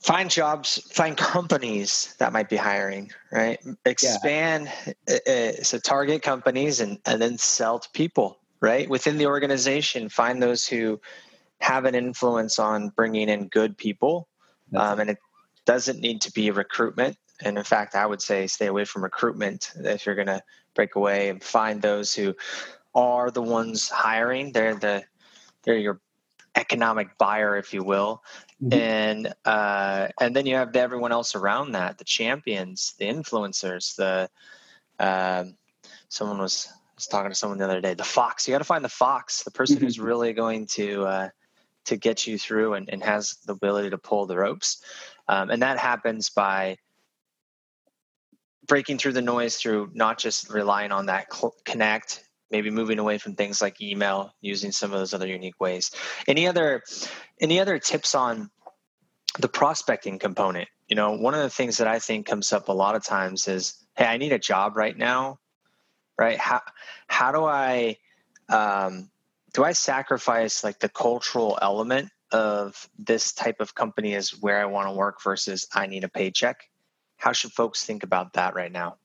find 0.00 0.30
jobs 0.30 0.78
find 0.92 1.16
companies 1.16 2.14
that 2.18 2.32
might 2.32 2.48
be 2.48 2.56
hiring 2.56 3.10
right? 3.30 3.58
Expand 3.84 4.70
yeah. 4.86 5.16
Uh, 5.26 5.30
uh, 5.30 5.52
so 5.62 5.78
target 5.78 6.22
companies 6.22 6.80
and 6.80 6.98
and 7.06 7.20
then 7.20 7.38
sell 7.38 7.78
to 7.78 7.88
people 7.90 8.38
right? 8.60 8.88
Within 8.90 9.18
the 9.18 9.26
organization 9.26 10.08
find 10.08 10.42
those 10.42 10.66
who 10.66 11.00
have 11.60 11.84
an 11.84 11.94
influence 11.94 12.58
on 12.58 12.88
bringing 12.90 13.28
in 13.28 13.48
good 13.48 13.76
people 13.76 14.28
um, 14.74 15.00
and 15.00 15.10
it 15.10 15.18
doesn't 15.66 16.00
need 16.00 16.22
to 16.22 16.32
be 16.32 16.50
recruitment. 16.50 17.16
And 17.42 17.56
in 17.58 17.64
fact 17.64 17.94
i 17.94 18.06
would 18.06 18.22
say 18.22 18.46
stay 18.46 18.66
away 18.66 18.84
from 18.84 19.02
recruitment 19.02 19.72
if 19.76 20.06
you're 20.06 20.14
going 20.14 20.26
to 20.26 20.42
break 20.74 20.94
away 20.94 21.28
and 21.28 21.42
find 21.42 21.82
those 21.82 22.14
who 22.14 22.34
are 22.94 23.30
the 23.30 23.42
ones 23.42 23.88
hiring. 23.88 24.52
They're 24.52 24.74
the 24.74 25.04
they're 25.62 25.78
your 25.78 26.00
economic 26.56 27.16
buyer, 27.18 27.56
if 27.56 27.72
you 27.72 27.82
will, 27.82 28.22
mm-hmm. 28.62 28.78
and 28.78 29.34
uh, 29.44 30.08
and 30.20 30.34
then 30.34 30.46
you 30.46 30.56
have 30.56 30.74
everyone 30.74 31.12
else 31.12 31.34
around 31.34 31.72
that, 31.72 31.98
the 31.98 32.04
champions, 32.04 32.94
the 32.98 33.06
influencers, 33.06 33.96
the 33.96 34.28
um, 34.98 35.56
someone 36.08 36.38
was 36.38 36.68
was 36.96 37.06
talking 37.06 37.30
to 37.30 37.34
someone 37.34 37.58
the 37.58 37.64
other 37.64 37.80
day, 37.80 37.94
the 37.94 38.04
fox. 38.04 38.46
You 38.46 38.52
got 38.52 38.58
to 38.58 38.64
find 38.64 38.84
the 38.84 38.88
fox, 38.88 39.42
the 39.42 39.50
person 39.50 39.76
mm-hmm. 39.76 39.86
who's 39.86 40.00
really 40.00 40.32
going 40.32 40.66
to 40.66 41.04
uh, 41.04 41.28
to 41.86 41.96
get 41.96 42.26
you 42.26 42.38
through 42.38 42.74
and, 42.74 42.90
and 42.90 43.02
has 43.02 43.36
the 43.46 43.52
ability 43.52 43.90
to 43.90 43.98
pull 43.98 44.26
the 44.26 44.36
ropes, 44.36 44.82
um, 45.28 45.50
and 45.50 45.62
that 45.62 45.78
happens 45.78 46.30
by 46.30 46.76
breaking 48.66 48.98
through 48.98 49.12
the 49.12 49.22
noise 49.22 49.56
through 49.56 49.90
not 49.94 50.18
just 50.18 50.50
relying 50.50 50.92
on 50.92 51.06
that 51.06 51.32
cl- 51.32 51.54
connect 51.64 52.22
maybe 52.50 52.70
moving 52.70 52.98
away 52.98 53.18
from 53.18 53.34
things 53.34 53.62
like 53.62 53.80
email 53.80 54.34
using 54.40 54.72
some 54.72 54.92
of 54.92 54.98
those 54.98 55.14
other 55.14 55.26
unique 55.26 55.60
ways. 55.60 55.90
Any 56.26 56.46
other 56.46 56.82
any 57.40 57.60
other 57.60 57.78
tips 57.78 58.14
on 58.14 58.50
the 59.38 59.48
prospecting 59.48 60.18
component? 60.18 60.68
You 60.88 60.96
know 60.96 61.16
one 61.16 61.34
of 61.34 61.42
the 61.42 61.50
things 61.50 61.78
that 61.78 61.86
i 61.86 62.00
think 62.00 62.26
comes 62.26 62.52
up 62.52 62.68
a 62.68 62.72
lot 62.72 62.96
of 62.96 63.04
times 63.04 63.46
is 63.46 63.76
hey 63.96 64.06
i 64.06 64.16
need 64.16 64.32
a 64.32 64.40
job 64.40 64.76
right 64.76 64.96
now 64.96 65.38
right? 66.20 66.38
How 66.38 66.60
how 67.08 67.32
do 67.32 67.44
i 67.44 67.96
um, 68.50 69.10
do 69.54 69.64
i 69.64 69.72
sacrifice 69.72 70.62
like 70.62 70.78
the 70.78 70.88
cultural 70.88 71.58
element 71.60 72.10
of 72.30 72.88
this 72.98 73.32
type 73.32 73.60
of 73.60 73.74
company 73.74 74.14
is 74.14 74.38
where 74.40 74.60
i 74.60 74.66
want 74.66 74.86
to 74.86 74.92
work 74.92 75.20
versus 75.24 75.66
i 75.72 75.86
need 75.86 76.04
a 76.04 76.08
paycheck? 76.08 76.68
How 77.16 77.32
should 77.32 77.52
folks 77.52 77.84
think 77.84 78.02
about 78.02 78.34
that 78.34 78.54
right 78.54 78.70
now 78.70 78.96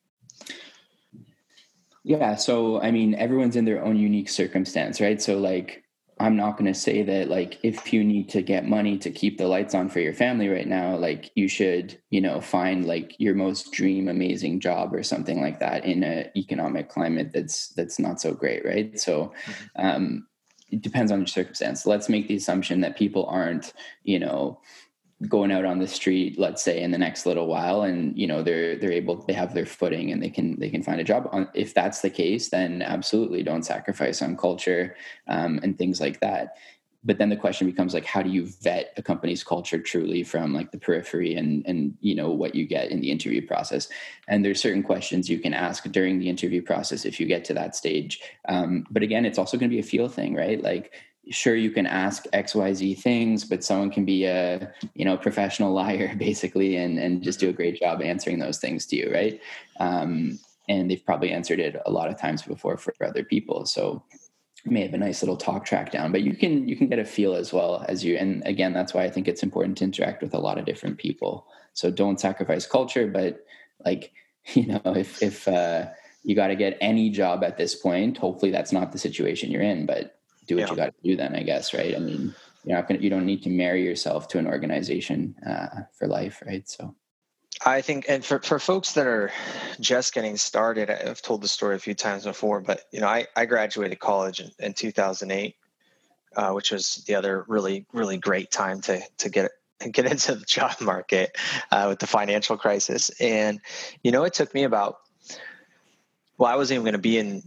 yeah. 2.06 2.36
So, 2.36 2.80
I 2.82 2.92
mean, 2.92 3.16
everyone's 3.16 3.56
in 3.56 3.66
their 3.66 3.84
own 3.84 3.98
unique 3.98 4.30
circumstance, 4.30 5.02
right? 5.02 5.20
So, 5.20 5.40
like, 5.40 5.84
I'm 6.20 6.36
not 6.36 6.56
going 6.56 6.72
to 6.72 6.80
say 6.80 7.02
that, 7.02 7.30
like, 7.30 7.58
if 7.64 7.92
you 7.92 8.04
need 8.04 8.30
to 8.30 8.44
get 8.44 8.68
money 8.68 9.00
to 9.00 9.10
keep 9.10 9.40
the 9.40 9.48
lights 9.48 9.74
on 9.74 9.90
for 9.90 10.00
your 10.00 10.14
family 10.14 10.48
right 10.48 10.68
now, 10.68 10.96
like, 10.96 11.32
you 11.34 11.48
should, 11.48 12.00
you 12.12 12.22
know, 12.22 12.40
find 12.42 12.86
like 12.86 13.16
your 13.18 13.34
most 13.34 13.72
dream 13.74 14.08
amazing 14.08 14.60
job 14.60 14.94
or 14.94 15.02
something 15.02 15.42
like 15.42 15.60
that 15.60 15.84
in 15.84 16.04
an 16.04 16.30
economic 16.38 16.90
climate 16.90 17.32
that's 17.34 17.70
that's 17.70 17.98
not 17.98 18.22
so 18.22 18.36
great, 18.36 18.64
right? 18.64 19.00
So, 19.00 19.34
mm-hmm. 19.46 19.86
um, 19.86 20.28
it 20.72 20.84
depends 20.84 21.12
on 21.12 21.20
your 21.20 21.28
circumstance. 21.28 21.88
Let's 21.88 22.08
make 22.08 22.28
the 22.28 22.36
assumption 22.36 22.82
that 22.82 22.98
people 22.98 23.26
aren't, 23.26 23.74
you 24.04 24.20
know, 24.20 24.60
going 25.30 25.50
out 25.50 25.64
on 25.64 25.80
the 25.80 25.88
street 25.88 26.38
let's 26.38 26.62
say 26.62 26.82
in 26.82 26.92
the 26.92 26.98
next 26.98 27.26
little 27.26 27.48
while 27.48 27.84
and 27.84 28.18
you 28.18 28.28
know 28.28 28.44
they're 28.44 28.76
they're 28.76 28.92
able 28.92 29.16
they 29.26 29.34
have 29.34 29.54
their 29.54 29.66
footing 29.66 30.12
and 30.12 30.22
they 30.22 30.30
can 30.30 30.60
they 30.60 30.70
can 30.70 30.84
find 30.84 31.00
a 31.00 31.06
job. 31.06 31.30
On 31.32 31.48
if 31.54 31.74
that's 31.74 32.02
the 32.02 32.10
case 32.10 32.50
then 32.50 32.82
absolutely 32.82 33.42
don't 33.42 33.64
sacrifice 33.64 34.22
on 34.22 34.36
culture 34.36 34.96
um, 35.28 35.60
and 35.64 35.78
things 35.78 36.02
like 36.02 36.20
that. 36.20 36.58
But 37.06 37.20
then 37.20 37.30
the 37.30 37.38
question 37.38 37.66
becomes 37.66 37.94
like 37.94 38.04
how 38.04 38.24
do 38.24 38.30
you 38.30 38.48
vet 38.62 38.94
a 38.98 39.02
company's 39.02 39.42
culture 39.42 39.80
truly 39.80 40.24
from 40.24 40.54
like 40.54 40.72
the 40.72 40.80
periphery 40.80 41.34
and 41.36 41.66
and 41.66 41.96
you 42.02 42.14
know 42.14 42.32
what 42.32 42.54
you 42.54 42.68
get 42.68 42.92
in 42.92 43.00
the 43.00 43.10
interview 43.10 43.46
process? 43.46 43.88
And 44.28 44.44
there's 44.44 44.62
certain 44.62 44.84
questions 44.84 45.30
you 45.30 45.40
can 45.40 45.54
ask 45.54 45.86
during 45.86 46.20
the 46.20 46.30
interview 46.30 46.62
process 46.62 47.06
if 47.06 47.22
you 47.22 47.26
get 47.26 47.46
to 47.46 47.54
that 47.54 47.78
stage. 47.78 48.20
Um, 48.50 48.86
but 48.92 49.02
again 49.02 49.24
it's 49.24 49.38
also 49.38 49.56
going 49.56 49.70
to 49.70 49.76
be 49.76 49.80
a 49.80 49.84
feel 49.84 50.10
thing 50.10 50.36
right? 50.36 50.62
Like 50.62 50.92
sure 51.30 51.56
you 51.56 51.72
can 51.72 51.86
ask 51.86 52.26
xyz 52.34 53.00
things 53.00 53.44
but 53.44 53.64
someone 53.64 53.90
can 53.90 54.06
be 54.06 54.26
a 54.26 54.72
you 54.94 55.06
know 55.06 55.18
professional 55.18 55.74
liar 55.82 56.16
basically 56.18 56.76
and 56.76 57.00
and 57.00 57.24
just 57.24 57.40
do 57.40 57.50
a 57.50 57.54
great 57.54 57.80
job 57.80 58.02
answering 58.02 58.40
those 58.40 58.58
things 58.58 58.86
to 58.86 58.96
you 58.96 59.12
right? 59.14 59.42
Um, 59.80 60.40
and 60.68 60.90
they've 60.90 61.06
probably 61.06 61.32
answered 61.32 61.60
it 61.60 61.80
a 61.86 61.92
lot 61.92 62.10
of 62.10 62.20
times 62.20 62.42
before 62.42 62.78
for 62.78 62.94
other 63.04 63.24
people 63.24 63.66
so 63.66 64.04
may 64.66 64.82
have 64.82 64.94
a 64.94 64.98
nice 64.98 65.22
little 65.22 65.38
talk 65.38 65.64
track 65.66 65.92
down 65.92 66.12
but 66.12 66.22
you 66.22 66.36
can 66.36 66.68
you 66.68 66.76
can 66.76 66.88
get 66.88 67.00
a 67.00 67.06
feel 67.06 67.36
as 67.36 67.54
well 67.54 67.86
as 67.88 68.04
you 68.04 68.18
and 68.18 68.46
again 68.48 68.74
that's 68.74 68.94
why 68.94 69.04
i 69.04 69.10
think 69.10 69.28
it's 69.28 69.44
important 69.44 69.78
to 69.78 69.84
interact 69.84 70.24
with 70.24 70.34
a 70.34 70.40
lot 70.40 70.58
of 70.58 70.66
different 70.66 70.98
people. 70.98 71.48
So 71.74 71.92
don't 71.92 72.20
sacrifice 72.20 72.66
culture 72.66 73.08
but 73.08 73.46
like 73.86 74.12
you 74.54 74.68
know 74.68 74.82
if 74.86 75.22
if 75.22 75.48
uh, 75.48 75.88
you 76.24 76.36
got 76.36 76.48
to 76.48 76.56
get 76.56 76.78
any 76.82 77.10
job 77.10 77.44
at 77.44 77.58
this 77.58 77.76
point 77.76 78.18
hopefully 78.18 78.52
that's 78.52 78.72
not 78.72 78.92
the 78.92 78.98
situation 78.98 79.52
you're 79.52 79.62
in 79.62 79.86
but 79.86 80.20
do 80.46 80.56
what 80.56 80.62
yeah. 80.62 80.70
you 80.70 80.76
got 80.76 80.86
to 80.86 81.04
do 81.04 81.16
then 81.16 81.36
i 81.36 81.44
guess 81.44 81.74
right? 81.74 81.96
I 81.96 82.00
mean 82.00 82.34
you're 82.64 82.78
not 82.78 82.88
gonna 82.88 83.00
you 83.00 83.10
don't 83.10 83.26
need 83.26 83.44
to 83.44 83.50
marry 83.50 83.84
yourself 83.84 84.28
to 84.30 84.40
an 84.40 84.48
organization 84.48 85.36
uh, 85.46 85.84
for 85.94 86.08
life 86.08 86.42
right? 86.46 86.68
So. 86.68 86.96
I 87.66 87.82
think 87.82 88.06
and 88.10 88.24
for, 88.24 88.40
for 88.40 88.60
folks 88.60 88.94
that 88.94 89.08
are 89.08 89.32
just 89.80 90.14
getting 90.14 90.36
started 90.36 90.90
i've 90.90 91.22
told 91.22 91.42
the 91.42 91.48
story 91.48 91.76
a 91.76 91.80
few 91.80 91.94
times 91.94 92.26
before 92.26 92.60
but 92.60 92.82
you 92.92 93.00
know 93.00 93.08
i, 93.08 93.28
I 93.36 93.46
graduated 93.46 94.00
college 94.00 94.42
in, 94.42 94.52
in 94.60 94.74
2008 94.74 95.56
uh, 96.36 96.52
which 96.52 96.72
was 96.72 97.04
the 97.08 97.16
other 97.16 97.46
really 97.48 97.86
really 97.94 98.18
great 98.18 98.52
time 98.52 98.82
to 98.82 99.02
to 99.18 99.30
get 99.30 99.52
get 99.92 100.06
into 100.06 100.36
the 100.36 100.46
job 100.46 100.80
market 100.82 101.38
uh, 101.72 101.86
with 101.90 102.00
the 102.00 102.08
financial 102.08 102.58
crisis. 102.58 103.10
And 103.20 103.60
you 104.04 104.12
know 104.12 104.24
it 104.24 104.34
took 104.34 104.54
me 104.54 104.64
about 104.64 104.98
well 106.38 106.52
i 106.52 106.56
wasn't 106.56 106.76
even 106.76 106.84
going 106.84 106.94
to 106.94 107.00
be 107.00 107.18
in 107.18 107.44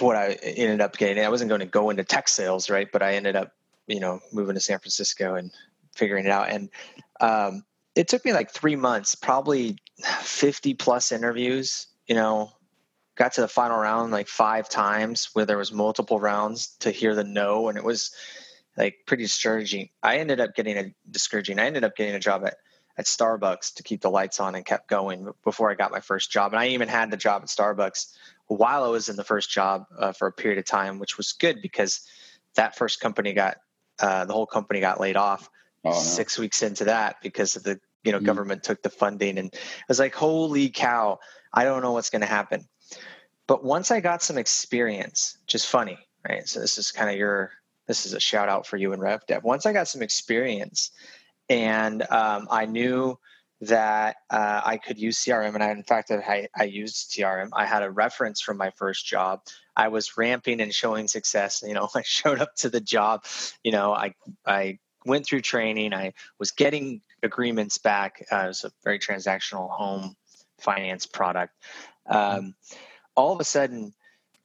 what 0.00 0.16
I 0.16 0.32
ended 0.42 0.80
up 0.80 0.96
getting. 0.96 1.24
I 1.24 1.28
wasn't 1.28 1.48
going 1.48 1.60
to 1.60 1.66
go 1.66 1.90
into 1.90 2.04
tech 2.04 2.28
sales, 2.28 2.70
right? 2.70 2.88
But 2.90 3.02
I 3.02 3.14
ended 3.14 3.36
up, 3.36 3.52
you 3.86 4.00
know, 4.00 4.20
moving 4.32 4.54
to 4.54 4.60
San 4.60 4.78
Francisco 4.78 5.34
and 5.34 5.50
figuring 5.94 6.26
it 6.26 6.30
out. 6.30 6.48
And 6.50 6.70
um, 7.20 7.64
it 7.94 8.08
took 8.08 8.24
me 8.24 8.32
like 8.32 8.50
three 8.50 8.76
months, 8.76 9.14
probably 9.14 9.78
50 10.22 10.74
plus 10.74 11.12
interviews, 11.12 11.88
you 12.06 12.14
know, 12.14 12.52
got 13.16 13.32
to 13.32 13.40
the 13.40 13.48
final 13.48 13.76
round 13.76 14.12
like 14.12 14.28
five 14.28 14.68
times 14.68 15.30
where 15.32 15.44
there 15.44 15.58
was 15.58 15.72
multiple 15.72 16.20
rounds 16.20 16.76
to 16.78 16.90
hear 16.90 17.14
the 17.14 17.24
no. 17.24 17.68
And 17.68 17.76
it 17.76 17.84
was 17.84 18.12
like 18.76 18.98
pretty 19.06 19.24
discouraging. 19.24 19.88
I 20.02 20.18
ended 20.18 20.40
up 20.40 20.54
getting 20.54 20.78
a 20.78 20.94
discouraging. 21.10 21.58
I 21.58 21.66
ended 21.66 21.82
up 21.82 21.96
getting 21.96 22.14
a 22.14 22.20
job 22.20 22.44
at, 22.44 22.54
at 22.96 23.06
Starbucks 23.06 23.74
to 23.74 23.82
keep 23.82 24.00
the 24.00 24.10
lights 24.10 24.38
on 24.38 24.54
and 24.54 24.64
kept 24.64 24.88
going 24.88 25.32
before 25.42 25.70
I 25.70 25.74
got 25.74 25.90
my 25.90 26.00
first 26.00 26.30
job. 26.30 26.52
And 26.52 26.60
I 26.60 26.68
even 26.68 26.86
had 26.86 27.10
the 27.10 27.16
job 27.16 27.42
at 27.42 27.48
Starbucks 27.48 28.14
while 28.48 28.84
I 28.84 28.88
was 28.88 29.08
in 29.08 29.16
the 29.16 29.24
first 29.24 29.50
job 29.50 29.84
uh, 29.96 30.12
for 30.12 30.26
a 30.26 30.32
period 30.32 30.58
of 30.58 30.64
time, 30.64 30.98
which 30.98 31.16
was 31.16 31.32
good 31.32 31.62
because 31.62 32.00
that 32.56 32.76
first 32.76 33.00
company 33.00 33.32
got 33.32 33.58
uh, 34.00 34.24
the 34.24 34.32
whole 34.32 34.46
company 34.46 34.80
got 34.80 35.00
laid 35.00 35.16
off 35.16 35.48
oh, 35.84 35.90
no. 35.90 35.96
six 35.96 36.38
weeks 36.38 36.62
into 36.62 36.84
that 36.84 37.16
because 37.22 37.56
of 37.56 37.62
the 37.62 37.80
you 38.04 38.12
know 38.12 38.20
mm 38.20 38.24
government 38.24 38.62
took 38.62 38.82
the 38.82 38.90
funding 38.90 39.38
and 39.38 39.50
I 39.54 39.84
was 39.88 39.98
like, 39.98 40.14
holy 40.14 40.70
cow, 40.70 41.18
I 41.52 41.64
don't 41.64 41.82
know 41.82 41.92
what's 41.92 42.10
going 42.10 42.20
to 42.20 42.26
happen. 42.26 42.66
But 43.46 43.64
once 43.64 43.90
I 43.90 44.00
got 44.00 44.22
some 44.22 44.38
experience, 44.38 45.38
just 45.46 45.66
funny, 45.66 45.98
right? 46.28 46.46
So 46.48 46.60
this 46.60 46.78
is 46.78 46.92
kind 46.92 47.10
of 47.10 47.16
your 47.16 47.52
this 47.86 48.06
is 48.06 48.12
a 48.12 48.20
shout 48.20 48.48
out 48.48 48.66
for 48.66 48.76
you 48.76 48.92
and 48.92 49.02
RevDev. 49.02 49.42
Once 49.42 49.66
I 49.66 49.72
got 49.72 49.88
some 49.88 50.02
experience 50.02 50.90
and 51.48 52.02
um, 52.02 52.46
I 52.50 52.66
knew 52.66 53.18
that 53.60 54.16
uh, 54.30 54.60
I 54.64 54.76
could 54.76 54.98
use 54.98 55.18
CRM. 55.18 55.54
And 55.54 55.62
I, 55.62 55.70
in 55.70 55.82
fact, 55.82 56.10
I, 56.10 56.48
I 56.56 56.64
used 56.64 57.10
CRM. 57.10 57.48
I 57.52 57.66
had 57.66 57.82
a 57.82 57.90
reference 57.90 58.40
from 58.40 58.56
my 58.56 58.70
first 58.70 59.04
job. 59.04 59.40
I 59.76 59.88
was 59.88 60.16
ramping 60.16 60.60
and 60.60 60.72
showing 60.72 61.08
success. 61.08 61.62
You 61.66 61.74
know, 61.74 61.88
I 61.94 62.02
showed 62.02 62.40
up 62.40 62.54
to 62.56 62.70
the 62.70 62.80
job. 62.80 63.24
You 63.64 63.72
know, 63.72 63.92
I 63.92 64.14
I 64.46 64.78
went 65.04 65.26
through 65.26 65.40
training. 65.40 65.92
I 65.92 66.12
was 66.38 66.50
getting 66.52 67.00
agreements 67.22 67.78
back. 67.78 68.24
Uh, 68.30 68.44
it 68.44 68.48
was 68.48 68.64
a 68.64 68.70
very 68.84 68.98
transactional 68.98 69.70
home 69.70 70.14
finance 70.60 71.06
product. 71.06 71.54
Um, 72.06 72.54
all 73.16 73.32
of 73.32 73.40
a 73.40 73.44
sudden, 73.44 73.92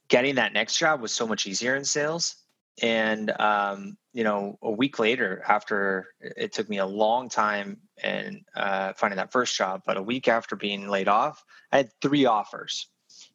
getting 0.08 0.36
that 0.36 0.54
next 0.54 0.78
job 0.78 1.02
was 1.02 1.12
so 1.12 1.28
much 1.28 1.46
easier 1.46 1.76
in 1.76 1.86
sales. 1.86 2.36
And 2.82 3.30
um, 3.40 3.98
you 4.14 4.24
know, 4.24 4.58
a 4.62 4.72
week 4.72 5.00
later, 5.00 5.44
after 5.48 6.08
it 6.20 6.54
took 6.54 6.70
me 6.70 6.78
a 6.78 6.86
long 6.86 7.30
time 7.30 7.78
and 8.02 8.42
uh, 8.56 8.94
finding 8.94 9.18
that 9.18 9.32
first 9.32 9.56
job, 9.56 9.82
but 9.86 9.98
a 9.98 10.02
week 10.02 10.28
after 10.28 10.56
being 10.56 10.88
laid 10.88 11.08
off, 11.08 11.44
I 11.72 11.78
had 11.78 11.90
three 12.02 12.26
offers. 12.26 12.88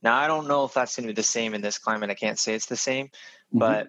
Now, 0.03 0.17
I 0.17 0.27
don't 0.27 0.49
know 0.49 0.65
if 0.65 0.75
that's 0.75 0.97
going 0.97 1.07
to 1.07 1.13
be 1.13 1.17
the 1.17 1.23
same 1.23 1.55
in 1.55 1.61
this 1.61 1.79
climate. 1.79 2.11
I 2.11 2.15
can't 2.15 2.39
say 2.39 2.55
it's 2.55 2.67
the 2.67 2.77
same, 2.77 3.07
mm-hmm. 3.07 3.59
but 3.59 3.89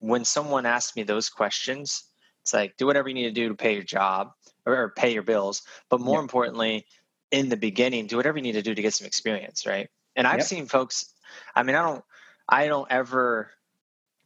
when 0.00 0.24
someone 0.24 0.66
asks 0.66 0.96
me 0.96 1.02
those 1.02 1.28
questions, 1.28 2.04
it's 2.42 2.54
like 2.54 2.76
do 2.76 2.86
whatever 2.86 3.08
you 3.08 3.14
need 3.14 3.24
to 3.24 3.30
do 3.32 3.48
to 3.48 3.54
pay 3.54 3.74
your 3.74 3.82
job 3.82 4.32
or, 4.66 4.92
pay 4.96 5.12
your 5.12 5.22
bills, 5.22 5.62
but 5.88 6.00
more 6.00 6.16
yep. 6.16 6.22
importantly, 6.22 6.86
in 7.30 7.48
the 7.48 7.56
beginning, 7.56 8.06
do 8.06 8.16
whatever 8.16 8.38
you 8.38 8.42
need 8.42 8.52
to 8.52 8.62
do 8.62 8.74
to 8.74 8.82
get 8.82 8.94
some 8.94 9.06
experience, 9.06 9.66
right? 9.66 9.88
And 10.16 10.26
I've 10.26 10.38
yep. 10.38 10.46
seen 10.46 10.66
folks. 10.66 11.12
I 11.54 11.62
mean, 11.62 11.76
I 11.76 11.82
don't, 11.82 12.04
I 12.48 12.66
don't 12.66 12.90
ever 12.90 13.50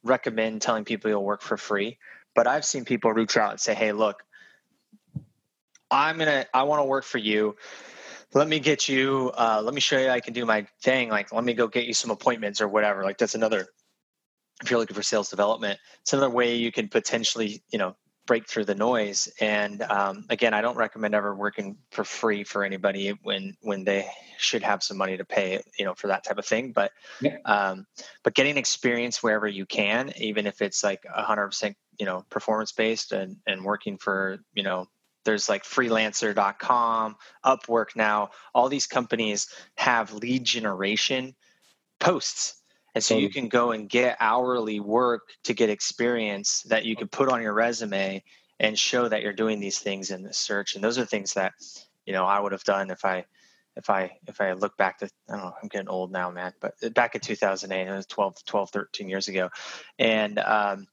recommend 0.05 0.63
telling 0.63 0.85
people 0.85 1.11
you'll 1.11 1.25
work 1.25 1.43
for 1.43 1.57
free, 1.57 1.99
but 2.35 2.47
I've 2.47 2.65
seen 2.65 2.85
people 2.85 3.13
reach 3.13 3.37
out 3.37 3.51
and 3.51 3.61
say, 3.61 3.75
"Hey, 3.75 3.93
look, 3.93 4.23
I'm 5.91 6.19
gonna 6.19 6.47
I 6.53 6.65
want 6.65 6.81
to 6.81 6.85
work 6.85 7.05
for 7.05 7.19
you. 7.19 7.57
Let 8.33 8.49
me 8.49 8.59
get 8.59 8.89
you. 8.89 9.31
Uh, 9.37 9.63
let 9.65 9.75
me 9.75 9.81
show 9.81 9.99
you 9.99 10.09
I 10.09 10.21
can 10.21 10.35
do 10.35 10.45
my 10.45 10.67
thing. 10.83 11.09
Like, 11.09 11.33
let 11.33 11.45
me 11.45 11.55
go 11.55 11.69
get 11.69 11.85
you 11.85 11.95
some 11.95 12.11
appointments 12.11 12.61
or 12.61 12.69
whatever. 12.69 13.05
Like, 13.05 13.19
that's 13.19 13.35
another. 13.35 13.67
If 14.63 14.71
you're 14.71 14.79
looking 14.79 14.95
for 14.97 15.03
sales 15.03 15.31
development, 15.31 15.79
it's 16.03 16.13
another 16.13 16.31
way 16.31 16.57
you 16.57 16.73
can 16.73 16.89
potentially, 16.89 17.63
you 17.71 17.79
know, 17.79 17.97
break 18.27 18.49
through 18.49 18.65
the 18.65 18.75
noise. 18.75 19.29
And 19.41 19.83
um, 19.83 20.25
again, 20.31 20.55
I 20.55 20.61
don't 20.61 20.77
recommend 20.77 21.15
ever 21.15 21.35
working 21.35 21.77
for 21.91 22.05
free 22.05 22.45
for 22.45 22.65
anybody 22.65 23.11
when 23.23 23.57
when 23.61 23.85
they 23.85 24.09
should 24.39 24.63
have 24.63 24.83
some 24.83 24.97
money 24.97 25.17
to 25.17 25.25
pay, 25.25 25.63
you 25.79 25.85
know, 25.85 25.95
for 25.95 26.09
that 26.09 26.25
type 26.25 26.39
of 26.39 26.47
thing. 26.47 26.73
But 26.73 26.93
yeah. 27.21 27.39
um, 27.45 27.87
but 28.23 28.35
getting 28.35 28.57
experience 28.57 29.23
wherever 29.23 29.47
you 29.47 29.67
can, 29.67 30.13
even 30.17 30.47
if 30.47 30.63
it's 30.63 30.83
like 30.83 31.05
hundred 31.07 31.49
percent, 31.49 31.77
you 31.99 32.07
know, 32.07 32.25
performance 32.31 32.73
based 32.73 33.13
and 33.13 33.37
and 33.47 33.65
working 33.65 33.99
for 33.99 34.39
you 34.55 34.63
know. 34.63 34.89
There's 35.25 35.49
like 35.49 35.63
freelancer.com, 35.63 37.17
Upwork 37.47 37.97
now. 37.97 38.29
All 38.55 38.69
these 38.69 38.87
companies 38.87 39.49
have 39.75 40.13
lead 40.13 40.45
generation 40.45 41.35
posts 41.99 42.57
and 42.95 43.03
so 43.03 43.17
you 43.17 43.29
can 43.29 43.49
go 43.49 43.73
and 43.73 43.89
get 43.89 44.17
hourly 44.21 44.81
work 44.81 45.23
to 45.45 45.55
get 45.55 45.69
experience 45.69 46.63
that 46.63 46.85
you 46.85 46.95
can 46.95 47.09
put 47.09 47.29
on 47.29 47.43
your 47.43 47.53
resume 47.53 48.23
and 48.61 48.79
show 48.79 49.09
that 49.09 49.23
you're 49.23 49.33
doing 49.33 49.59
these 49.59 49.79
things 49.79 50.11
in 50.11 50.23
the 50.23 50.33
search. 50.33 50.75
And 50.75 50.85
those 50.85 50.99
are 50.99 51.05
things 51.05 51.33
that, 51.35 51.55
you 52.07 52.13
know, 52.13 52.25
I 52.25 52.39
would 52.39 52.53
have 52.53 52.63
done 52.63 52.91
if 52.91 53.05
I, 53.05 53.25
if 53.77 53.91
I, 53.91 54.13
if 54.29 54.41
I 54.41 54.53
look 54.53 54.77
back 54.77 54.99
to, 54.99 55.07
I 55.29 55.33
don't 55.33 55.41
know, 55.41 55.55
I'm 55.61 55.69
getting 55.69 55.89
old 55.89 56.13
now, 56.13 56.31
man, 56.31 56.53
but 56.61 56.75
back 56.95 57.17
in 57.17 57.21
2008, 57.21 57.89
it 57.89 57.91
was 57.91 58.07
12, 58.07 58.45
12, 58.45 58.71
13 58.71 59.09
years 59.09 59.27
ago. 59.27 59.51
And, 59.99 60.39
um, 60.39 60.87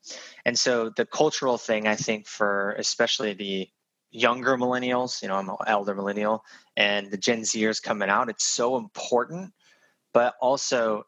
and 0.43 0.57
so 0.57 0.89
the 0.89 1.05
cultural 1.05 1.59
thing, 1.59 1.87
I 1.87 1.95
think 1.95 2.25
for 2.25 2.71
especially 2.79 3.33
the 3.33 3.69
younger 4.09 4.57
millennials, 4.57 5.21
you 5.21 5.27
know, 5.27 5.35
I'm 5.35 5.49
an 5.49 5.57
elder 5.67 5.93
millennial 5.93 6.43
and 6.75 7.11
the 7.11 7.17
Gen 7.17 7.41
Zers 7.41 7.81
coming 7.81 8.09
out, 8.09 8.29
it's 8.29 8.45
so 8.45 8.77
important, 8.77 9.53
but 10.13 10.33
also 10.41 11.05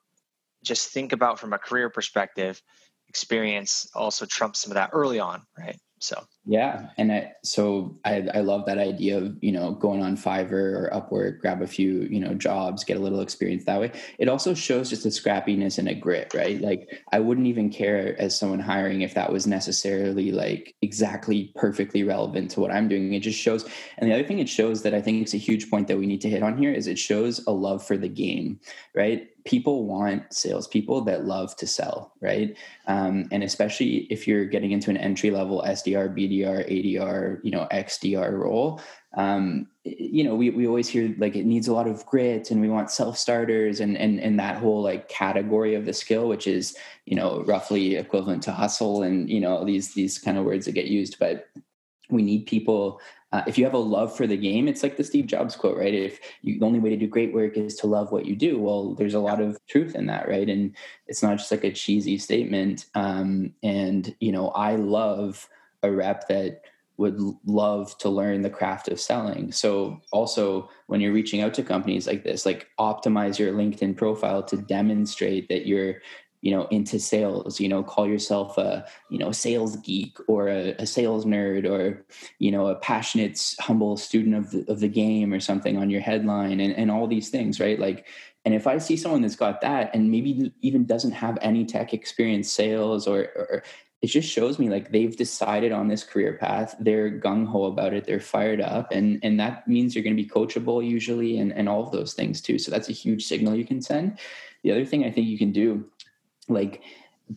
just 0.64 0.90
think 0.90 1.14
about 1.14 1.40
from 1.40 1.54
a 1.54 1.58
career 1.58 1.90
perspective, 1.90 2.62
experience 3.10 3.88
also 3.94 4.26
trumps 4.26 4.60
some 4.62 4.72
of 4.72 4.76
that 4.76 4.90
early 4.94 5.20
on, 5.20 5.42
right? 5.58 5.78
So 6.00 6.24
yeah, 6.46 6.90
and 6.98 7.10
I, 7.10 7.32
so 7.42 7.98
I, 8.04 8.28
I 8.34 8.42
love 8.42 8.66
that 8.66 8.78
idea 8.78 9.18
of 9.18 9.38
you 9.42 9.54
know 9.54 9.72
going 9.72 10.04
on 10.04 10.18
Fiverr 10.18 10.52
or 10.52 10.90
Upwork, 10.94 11.40
grab 11.40 11.62
a 11.62 11.68
few 11.68 12.02
you 12.02 12.20
know 12.20 12.34
jobs, 12.34 12.84
get 12.84 12.98
a 12.98 13.00
little 13.00 13.22
experience 13.22 13.64
that 13.64 13.80
way. 13.80 13.92
It 14.18 14.28
also 14.28 14.54
shows 14.54 14.90
just 14.90 15.06
a 15.06 15.10
scrappiness 15.10 15.78
and 15.78 15.88
a 15.88 15.96
grit, 15.96 16.34
right? 16.34 16.60
Like 16.60 17.02
I 17.14 17.22
wouldn't 17.22 17.48
even 17.48 17.70
care 17.70 18.20
as 18.20 18.38
someone 18.38 18.60
hiring 18.60 19.02
if 19.02 19.14
that 19.14 19.32
was 19.32 19.48
necessarily 19.48 20.34
like 20.34 20.76
exactly 20.82 21.54
perfectly 21.56 22.04
relevant 22.04 22.52
to 22.52 22.60
what 22.60 22.72
I'm 22.72 22.90
doing. 22.90 23.14
It 23.14 23.22
just 23.22 23.40
shows. 23.40 23.66
And 23.98 24.10
the 24.10 24.14
other 24.14 24.26
thing 24.26 24.40
it 24.40 24.50
shows 24.50 24.82
that 24.84 24.94
I 24.94 25.02
think 25.02 25.26
is 25.26 25.34
a 25.34 25.38
huge 25.38 25.70
point 25.70 25.88
that 25.88 25.98
we 25.98 26.08
need 26.08 26.22
to 26.22 26.30
hit 26.30 26.44
on 26.44 26.58
here 26.58 26.74
is 26.74 26.88
it 26.88 27.00
shows 27.00 27.46
a 27.48 27.52
love 27.52 27.86
for 27.86 27.96
the 27.96 28.10
game, 28.10 28.60
right? 28.94 29.30
people 29.46 29.86
want 29.86 30.34
salespeople 30.34 31.02
that 31.02 31.26
love 31.26 31.56
to 31.58 31.68
sell, 31.68 32.14
right? 32.22 32.56
Um, 32.88 33.28
and 33.32 33.44
especially 33.44 34.08
if 34.10 34.28
you're 34.28 34.46
getting 34.46 34.72
into 34.72 34.90
an 34.90 34.98
entry 34.98 35.32
level 35.32 35.64
SDR, 35.66 36.14
BDR, 36.34 36.70
ADR, 36.70 37.40
you 37.44 37.52
know, 37.52 37.68
XDR 37.72 38.38
role, 38.38 38.82
um, 39.16 39.68
you 39.84 40.24
know, 40.24 40.36
we, 40.36 40.50
we 40.50 40.66
always 40.66 40.88
hear 40.88 41.14
like 41.18 41.36
it 41.36 41.46
needs 41.46 41.68
a 41.68 41.74
lot 41.74 41.88
of 41.88 42.06
grit 42.06 42.52
and 42.52 42.62
we 42.62 42.70
want 42.70 42.90
self 42.90 43.18
starters 43.18 43.80
and, 43.80 43.98
and, 43.98 44.20
and 44.20 44.40
that 44.40 44.58
whole 44.58 44.82
like 44.82 45.10
category 45.10 45.76
of 45.76 45.86
the 45.86 45.94
skill, 45.94 46.28
which 46.28 46.48
is, 46.48 46.76
you 47.06 47.16
know, 47.16 47.44
roughly 47.44 47.96
equivalent 47.96 48.42
to 48.44 48.52
hustle 48.52 49.04
and, 49.04 49.30
you 49.30 49.40
know, 49.40 49.64
these, 49.66 49.94
these 49.94 50.18
kind 50.18 50.38
of 50.38 50.46
words 50.46 50.66
that 50.66 50.72
get 50.72 50.88
used, 50.88 51.20
but 51.20 51.50
we 52.10 52.22
need 52.22 52.46
people 52.46 53.00
uh, 53.34 53.42
if 53.48 53.58
you 53.58 53.64
have 53.66 53.74
a 53.74 53.80
love 53.80 54.16
for 54.16 54.28
the 54.28 54.38
game, 54.38 54.68
it's 54.68 54.84
like 54.84 54.96
the 54.96 55.04
Steve 55.04 55.26
Jobs 55.26 55.56
quote, 55.56 55.76
right? 55.76 55.94
If 55.94 56.20
you, 56.44 56.60
the 56.60 56.66
only 56.68 56.80
way 56.80 56.92
to 56.92 56.96
do 56.96 57.08
great 57.08 57.34
work 57.34 57.58
is 57.58 57.76
to 57.78 57.88
love 57.88 58.12
what 58.12 58.28
you 58.28 58.36
do, 58.36 58.60
well, 58.60 58.94
there's 58.94 59.16
a 59.16 59.20
lot 59.20 59.42
of 59.42 59.58
truth 59.68 59.96
in 59.96 60.06
that, 60.06 60.30
right? 60.30 60.48
And 60.48 60.76
it's 61.08 61.24
not 61.24 61.40
just 61.40 61.50
like 61.50 61.64
a 61.64 61.72
cheesy 61.72 62.20
statement. 62.20 62.86
Um, 62.94 63.56
and 63.64 64.16
you 64.20 64.32
know, 64.32 64.50
I 64.50 64.76
love 64.76 65.50
a 65.84 65.92
rep 65.92 66.28
that 66.28 66.62
would 66.98 67.20
love 67.46 67.98
to 67.98 68.10
learn 68.10 68.44
the 68.44 68.50
craft 68.50 68.88
of 68.88 69.00
selling. 69.00 69.52
So 69.52 70.00
also 70.12 70.70
when 70.88 71.02
you're 71.02 71.12
reaching 71.12 71.42
out 71.42 71.54
to 71.56 71.64
companies 71.64 72.06
like 72.06 72.24
this, 72.24 72.46
like 72.46 72.68
optimize 72.80 73.40
your 73.40 73.52
LinkedIn 73.52 73.98
profile 73.98 74.44
to 74.44 74.58
demonstrate 74.58 75.50
that 75.50 75.66
you're 75.66 75.96
you 76.44 76.52
know 76.52 76.68
into 76.72 77.00
sales 77.00 77.60
you 77.62 77.70
know 77.70 77.82
call 77.82 78.06
yourself 78.06 78.58
a 78.58 78.86
you 79.10 79.18
know 79.18 79.32
sales 79.32 79.78
geek 79.78 80.18
or 80.28 80.50
a, 80.50 80.76
a, 80.78 80.86
sales 80.86 81.24
nerd 81.24 81.66
or 81.66 82.06
you 82.38 82.52
know 82.52 82.68
a 82.68 82.76
passionate 82.76 83.56
humble 83.62 83.96
student 83.96 84.36
of 84.36 84.52
the, 84.52 84.70
of 84.70 84.82
the 84.82 84.90
game 84.90 85.34
or 85.34 85.40
something 85.40 85.78
on 85.78 85.90
your 85.90 86.02
headline 86.02 86.60
and, 86.60 86.76
and 86.76 86.92
all 86.92 87.08
these 87.08 87.30
things 87.30 87.62
right 87.62 87.80
like 87.80 88.06
and 88.44 88.54
if 88.54 88.68
i 88.68 88.78
see 88.78 88.98
someone 88.98 89.22
that's 89.22 89.38
got 89.38 89.62
that 89.62 89.90
and 89.96 90.12
maybe 90.12 90.54
even 90.60 90.86
doesn't 90.86 91.14
have 91.14 91.38
any 91.42 91.64
tech 91.64 91.94
experience 91.94 92.52
sales 92.52 93.08
or, 93.08 93.20
or 93.20 93.64
it 94.04 94.08
just 94.08 94.30
shows 94.30 94.60
me 94.60 94.70
like 94.70 94.92
they've 94.92 95.16
decided 95.16 95.72
on 95.72 95.88
this 95.88 96.04
career 96.04 96.34
path 96.34 96.76
they're 96.80 97.10
gung-ho 97.10 97.64
about 97.64 97.94
it 97.94 98.06
they're 98.06 98.20
fired 98.20 98.62
up 98.62 98.92
and 98.92 99.20
and 99.24 99.40
that 99.40 99.68
means 99.68 99.96
you're 99.96 100.04
going 100.04 100.16
to 100.16 100.22
be 100.22 100.30
coachable 100.30 100.86
usually 100.86 101.40
and 101.40 101.54
and 101.54 101.68
all 101.68 101.82
of 101.82 101.92
those 101.92 102.14
things 102.14 102.42
too 102.42 102.60
so 102.60 102.70
that's 102.70 102.90
a 102.90 102.94
huge 102.94 103.26
signal 103.26 103.56
you 103.56 103.66
can 103.66 103.82
send. 103.82 104.20
The 104.64 104.72
other 104.72 104.86
thing 104.86 105.06
i 105.06 105.12
think 105.12 105.28
you 105.28 105.38
can 105.38 105.52
do 105.52 105.90
like 106.48 106.84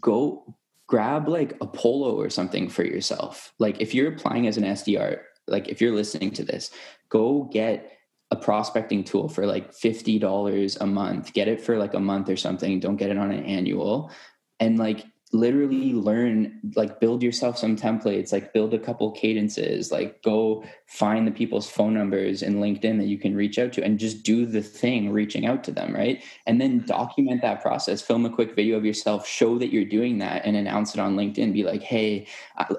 go 0.01 0.55
grab 0.89 1.29
like 1.29 1.57
a 1.61 1.67
polo 1.67 2.15
or 2.15 2.31
something 2.31 2.69
for 2.69 2.85
yourself. 2.85 3.53
Like 3.59 3.81
if 3.81 3.93
you're 3.93 4.13
applying 4.13 4.47
as 4.47 4.57
an 4.57 4.65
sdr 4.65 5.21
like 5.47 5.69
if 5.69 5.81
you're 5.81 5.95
listening 5.95 6.33
to 6.33 6.45
this 6.45 6.73
go 7.09 7.45
get 7.53 7.93
a 8.33 8.37
prospecting 8.37 9.05
tool 9.05 9.29
for 9.29 9.47
like 9.47 9.71
$50 9.71 10.81
a 10.81 10.87
month 10.87 11.33
get 11.33 11.47
it 11.47 11.61
for 11.61 11.79
like 11.79 11.95
a 11.95 12.01
month 12.01 12.29
or 12.29 12.37
something 12.37 12.81
don't 12.81 12.97
get 12.97 13.11
it 13.11 13.19
on 13.19 13.31
an 13.31 13.45
annual 13.45 14.11
and 14.59 14.79
like 14.79 15.07
literally 15.33 15.93
learn 15.93 16.61
like 16.77 17.01
build 17.01 17.21
yourself 17.21 17.59
some 17.59 17.75
templates 17.77 18.33
like 18.33 18.53
build 18.53 18.73
a 18.73 18.79
couple 18.79 19.11
cadences 19.11 19.91
like 19.91 20.23
go 20.23 20.65
find 20.87 21.27
the 21.27 21.33
people's 21.33 21.69
phone 21.69 21.93
numbers 21.93 22.43
in 22.43 22.57
linkedin 22.57 22.97
that 22.97 23.09
you 23.09 23.19
can 23.19 23.35
reach 23.35 23.59
out 23.59 23.73
to 23.73 23.83
and 23.83 23.99
just 23.99 24.23
do 24.23 24.47
the 24.47 24.63
thing 24.63 25.13
reaching 25.13 25.45
out 25.45 25.65
to 25.65 25.73
them 25.73 25.93
right? 25.93 26.23
And 26.47 26.61
then 26.61 26.85
document 26.87 27.43
that 27.43 27.61
process 27.61 28.01
film 28.01 28.25
a 28.25 28.31
quick 28.31 28.55
video 28.55 28.77
of 28.77 28.85
yourself 28.85 29.27
show 29.27 29.59
that 29.59 29.73
you're 29.73 29.85
doing 29.85 30.19
that 30.19 30.45
and 30.45 30.57
announce 30.57 30.95
it 30.95 31.01
on 31.01 31.17
linkedin 31.17 31.53
be 31.53 31.65
like 31.65 31.83
hey 31.83 32.29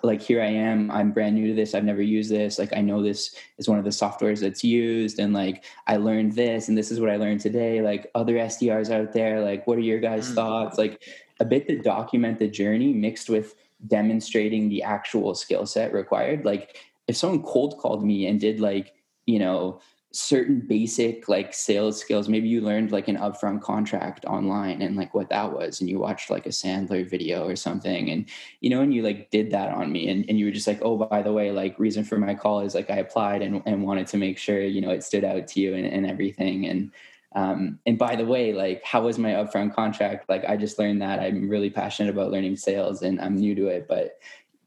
like 0.02 0.22
here 0.22 0.42
i 0.42 0.48
am 0.48 0.90
i'm 0.90 1.12
brand 1.12 1.36
new 1.36 1.48
to 1.48 1.54
this 1.54 1.76
i've 1.76 1.84
never 1.84 2.02
used 2.02 2.32
this 2.32 2.58
like 2.58 2.76
i 2.76 2.80
know 2.80 3.04
this 3.04 3.36
is 3.58 3.68
one 3.68 3.78
of 3.78 3.84
the 3.84 3.90
softwares 3.90 4.40
that's 4.40 4.64
used 4.64 5.20
and 5.20 5.34
like 5.34 5.66
i 5.86 5.98
learned 5.98 6.32
this 6.32 6.70
and 6.70 6.78
this 6.78 6.92
is 6.92 7.00
what 7.02 7.10
i 7.10 7.18
learned 7.18 7.42
today 7.42 7.82
like 7.82 8.10
other 8.16 8.36
sdrs 8.36 8.90
out 8.90 9.12
there 9.12 9.42
like 9.42 9.68
what 9.68 9.78
are 9.78 9.82
your 9.82 10.00
guys 10.00 10.32
mm. 10.32 10.36
thoughts? 10.36 10.78
Like 10.78 11.02
a 11.40 11.46
bit 11.46 11.68
to 11.68 11.78
document 11.78 12.40
the 12.40 12.48
journey 12.48 12.94
mixed 12.94 13.30
with 13.30 13.56
demonstrating 13.86 14.70
the 14.70 14.84
actual 14.84 15.36
skill 15.36 15.66
set 15.66 15.94
required. 15.94 16.46
Like 16.46 16.78
if 17.08 17.16
someone 17.16 17.44
cold 17.44 17.78
called 17.78 18.04
me 18.04 18.28
and 18.28 18.40
did 18.40 18.60
like, 18.60 18.96
you 19.26 19.40
know, 19.40 19.80
certain 20.12 20.62
basic 20.62 21.30
like 21.30 21.54
sales 21.54 22.00
skills, 22.00 22.28
maybe 22.28 22.48
you 22.48 22.62
learned 22.62 22.92
like 22.92 23.08
an 23.08 23.18
upfront 23.18 23.62
contract 23.62 24.26
online 24.26 24.82
and 24.82 24.96
like 24.96 25.14
what 25.14 25.30
that 25.30 25.52
was, 25.54 25.80
and 25.80 25.90
you 25.90 26.00
watched 26.00 26.30
like 26.30 26.46
a 26.46 26.50
Sandler 26.50 27.08
video 27.08 27.48
or 27.48 27.56
something, 27.56 28.10
and 28.10 28.26
you 28.62 28.70
know, 28.70 28.82
and 28.82 28.94
you 28.94 29.04
like 29.04 29.30
did 29.30 29.52
that 29.52 29.70
on 29.70 29.92
me, 29.92 30.10
and, 30.10 30.26
and 30.28 30.40
you 30.40 30.46
were 30.46 30.52
just 30.52 30.66
like, 30.66 30.80
oh, 30.82 30.98
by 30.98 31.22
the 31.22 31.34
way, 31.34 31.52
like 31.52 31.78
reason 31.78 32.04
for 32.04 32.18
my 32.18 32.34
call 32.34 32.62
is 32.62 32.74
like 32.74 32.90
I 32.90 32.98
applied 32.98 33.42
and, 33.42 33.62
and 33.66 33.84
wanted 33.84 34.08
to 34.08 34.18
make 34.18 34.38
sure, 34.38 34.62
you 34.62 34.82
know, 34.82 34.92
it 34.92 35.04
stood 35.04 35.24
out 35.24 35.48
to 35.50 35.60
you 35.60 35.76
and, 35.76 35.86
and 35.86 36.10
everything. 36.10 36.66
And 36.66 36.92
um, 37.38 37.78
and 37.86 38.00
by 38.00 38.16
the 38.16 38.26
way, 38.26 38.52
like, 38.52 38.84
how 38.84 39.04
was 39.04 39.20
my 39.20 39.34
upfront 39.34 39.76
contract? 39.76 40.28
Like, 40.28 40.44
I 40.46 40.58
just 40.58 40.80
learned 40.80 41.04
that 41.04 41.20
I'm 41.20 41.48
really 41.48 41.70
passionate 41.70 42.10
about 42.10 42.32
learning 42.32 42.58
sales 42.58 43.04
and 43.04 43.22
I'm 43.22 43.36
new 43.36 43.54
to 43.54 43.68
it. 43.68 43.88
But 43.88 44.18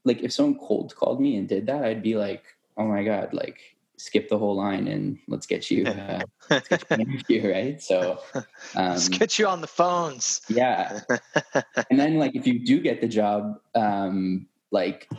like, 0.05 0.21
if 0.23 0.31
someone 0.31 0.57
cold 0.57 0.95
called 0.95 1.19
me 1.19 1.35
and 1.35 1.49
did 1.49 1.65
that, 1.65 1.83
I'd 1.83 2.01
be 2.01 2.15
like, 2.15 2.45
oh 2.77 2.85
my 2.85 3.03
God, 3.03 3.33
like, 3.33 3.59
skip 3.97 4.29
the 4.29 4.37
whole 4.37 4.55
line 4.55 4.87
and 4.87 5.19
let's 5.27 5.45
get 5.45 5.69
you, 5.69 5.85
uh, 5.85 6.21
let's 6.49 6.69
get 6.69 6.85
you 6.89 6.97
interview, 6.99 7.51
right? 7.51 7.81
So, 7.81 8.19
um, 8.33 8.43
let's 8.75 9.09
get 9.09 9.37
you 9.37 9.47
on 9.47 9.59
the 9.59 9.67
phones. 9.67 10.39
Yeah. 10.47 11.01
and 11.89 11.99
then, 11.99 12.19
like, 12.19 12.37
if 12.37 12.47
you 12.47 12.65
do 12.65 12.79
get 12.79 13.01
the 13.01 13.09
job, 13.09 13.59
um, 13.75 14.47
like, 14.71 15.09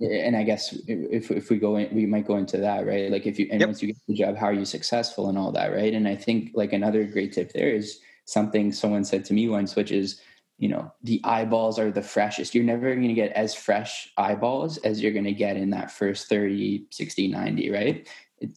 and 0.00 0.36
I 0.36 0.42
guess 0.42 0.76
if 0.86 1.30
if 1.30 1.50
we 1.50 1.58
go 1.58 1.76
in, 1.76 1.94
we 1.94 2.06
might 2.06 2.26
go 2.26 2.36
into 2.36 2.58
that, 2.58 2.86
right? 2.86 3.10
Like 3.10 3.26
if 3.26 3.38
you 3.38 3.48
and 3.50 3.60
yep. 3.60 3.68
once 3.68 3.82
you 3.82 3.88
get 3.88 3.96
the 4.08 4.14
job, 4.14 4.36
how 4.36 4.46
are 4.46 4.52
you 4.52 4.64
successful 4.64 5.28
and 5.28 5.38
all 5.38 5.52
that, 5.52 5.72
right? 5.72 5.94
And 5.94 6.08
I 6.08 6.16
think 6.16 6.50
like 6.54 6.72
another 6.72 7.04
great 7.04 7.32
tip 7.32 7.52
there 7.52 7.70
is 7.70 8.00
something 8.24 8.72
someone 8.72 9.04
said 9.04 9.24
to 9.26 9.34
me 9.34 9.48
once, 9.48 9.76
which 9.76 9.92
is, 9.92 10.20
you 10.58 10.68
know, 10.68 10.92
the 11.02 11.20
eyeballs 11.24 11.78
are 11.78 11.90
the 11.90 12.02
freshest. 12.02 12.54
You're 12.54 12.64
never 12.64 12.94
going 12.94 13.08
to 13.08 13.14
get 13.14 13.32
as 13.32 13.54
fresh 13.54 14.12
eyeballs 14.16 14.78
as 14.78 15.02
you're 15.02 15.12
going 15.12 15.24
to 15.24 15.32
get 15.32 15.56
in 15.56 15.70
that 15.70 15.90
first 15.90 16.28
30, 16.28 16.86
60, 16.90 17.28
90, 17.28 17.70
right? 17.70 18.08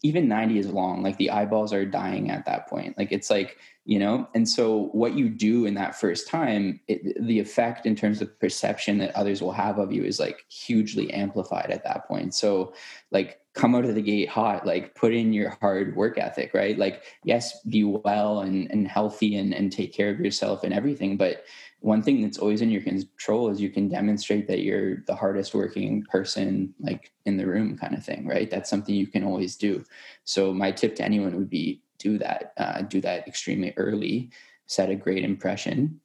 Even 0.04 0.28
90 0.28 0.60
is 0.60 0.67
long. 0.67 1.04
Like 1.04 1.17
the 1.17 1.32
eyeballs 1.32 1.73
are 1.73 1.86
dying 1.86 2.32
at 2.32 2.45
that 2.45 2.67
point. 2.67 2.97
Like 2.97 3.12
it's 3.12 3.30
like 3.30 3.58
you 3.88 3.97
know? 3.97 4.28
And 4.36 4.47
so 4.47 4.89
what 4.91 5.13
you 5.13 5.30
do 5.30 5.65
in 5.65 5.73
that 5.76 5.97
first 5.97 6.28
time 6.28 6.82
it, 6.89 7.26
the 7.26 7.39
effect 7.39 7.86
in 7.86 7.95
terms 7.95 8.21
of 8.21 8.38
perception 8.38 8.97
that 8.97 9.15
others 9.15 9.41
will 9.41 9.54
have 9.54 9.80
of 9.80 9.93
you 9.93 10.04
is 10.04 10.19
like 10.19 10.45
hugely 10.50 11.12
amplified 11.13 11.71
at 11.71 11.86
that 11.86 12.06
point. 12.06 12.36
So 12.36 12.73
like 13.12 13.39
come 13.54 13.76
out 13.76 13.86
of 13.86 13.95
the 13.95 14.02
gate 14.02 14.28
hot 14.28 14.67
like 14.67 14.93
put 14.93 15.13
in 15.13 15.32
your 15.32 15.58
hard 15.62 15.95
work 15.95 16.17
ethic 16.17 16.54
right? 16.54 16.78
Like 16.78 17.04
yes 17.23 17.62
be 17.62 17.86
well 17.86 18.41
and, 18.41 18.69
and 18.71 18.89
healthy 18.89 19.38
and, 19.38 19.54
and 19.54 19.71
take 19.71 19.93
care 19.93 20.10
of 20.10 20.19
yourself 20.19 20.65
and 20.65 20.73
everything 20.73 21.15
but 21.15 21.45
one 21.80 22.02
thing 22.02 22.21
that's 22.21 22.39
always 22.39 22.62
in 22.62 22.71
your 22.71 22.82
control 22.82 23.50
is 23.50 23.62
you 23.62 23.69
can 23.69 23.88
demonstrate 23.88 24.47
that 24.47 24.63
you're 24.63 24.97
the 25.06 25.15
hardest 25.15 25.54
working 25.54 26.04
person 26.04 26.73
like 26.80 27.13
in 27.26 27.38
the 27.38 27.47
room 27.47 27.78
kind 27.78 27.95
of 27.95 28.04
thing 28.04 28.28
right? 28.28 28.50
That's 28.52 28.69
something 28.69 28.93
you 28.93 29.08
can 29.08 29.23
always 29.23 29.56
do. 29.56 29.86
So 30.26 30.54
my 30.54 30.71
tip 30.71 30.95
to 30.97 31.06
anyone 31.06 31.38
would 31.38 31.50
be 31.50 31.82
do 32.00 32.18
that 32.18 32.54
uh, 32.58 32.82
do 32.82 33.02
that 33.02 33.28
extremely 33.28 33.74
early 33.78 34.30
set 34.68 34.90
a 34.90 34.96
great 34.96 35.24
impression 35.24 36.00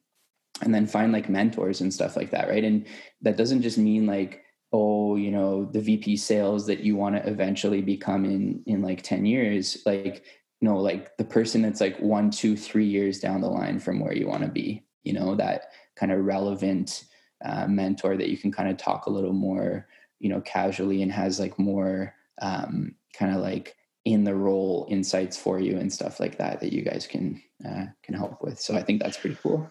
and 0.61 0.73
then 0.73 0.87
find 0.87 1.11
like 1.11 1.29
mentors 1.29 1.81
and 1.81 1.93
stuff 1.93 2.15
like 2.15 2.31
that 2.31 2.47
right? 2.47 2.63
And 2.63 2.85
that 3.21 3.37
doesn't 3.37 3.61
just 3.61 3.77
mean 3.77 4.05
like 4.05 4.43
oh 4.71 5.15
you 5.15 5.29
know 5.29 5.65
the 5.65 5.79
vp 5.79 6.17
sales 6.17 6.65
that 6.65 6.79
you 6.79 6.95
want 6.95 7.15
to 7.15 7.29
eventually 7.29 7.81
become 7.81 8.25
in 8.25 8.63
in 8.65 8.81
like 8.81 9.01
10 9.01 9.25
years. 9.25 9.77
Like 9.85 10.23
no 10.61 10.77
like 10.77 11.15
the 11.17 11.25
person 11.25 11.61
that's 11.61 11.81
like 11.81 11.99
one 11.99 12.31
two 12.31 12.55
three 12.55 12.85
years 12.85 13.19
down 13.19 13.41
the 13.41 13.47
line 13.47 13.79
from 13.79 13.99
where 13.99 14.13
you 14.13 14.27
want 14.27 14.41
to 14.41 14.49
be 14.49 14.81
you 15.03 15.13
know 15.13 15.35
that 15.35 15.71
kind 15.95 16.11
of 16.11 16.23
relevant 16.23 17.03
uh, 17.43 17.67
mentor 17.67 18.15
that 18.15 18.29
you 18.29 18.37
can 18.37 18.51
kind 18.51 18.69
of 18.69 18.77
talk 18.77 19.05
a 19.05 19.11
little 19.11 19.33
more 19.33 19.87
you 20.19 20.29
know 20.29 20.41
casually 20.41 21.03
and 21.03 21.11
has 21.11 21.39
like 21.39 21.59
more 21.59 22.15
um, 22.41 22.95
kind 23.13 23.35
of 23.35 23.41
like 23.41 23.75
in 24.05 24.23
the 24.23 24.35
role 24.35 24.85
insights 24.89 25.37
for 25.37 25.59
you 25.59 25.77
and 25.77 25.91
stuff 25.91 26.19
like 26.19 26.37
that 26.37 26.59
that 26.59 26.73
you 26.73 26.81
guys 26.81 27.07
can 27.07 27.41
uh, 27.65 27.85
can 28.03 28.15
help 28.15 28.41
with 28.41 28.59
so 28.59 28.75
i 28.75 28.81
think 28.81 29.01
that's 29.01 29.17
pretty 29.17 29.37
cool 29.41 29.69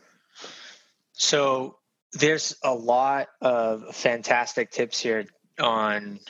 so 1.12 1.76
there's 2.12 2.56
a 2.62 2.74
lot 2.74 3.28
of 3.40 3.94
fantastic 3.94 4.70
tips 4.70 5.00
here 5.00 5.26
on 5.58 6.20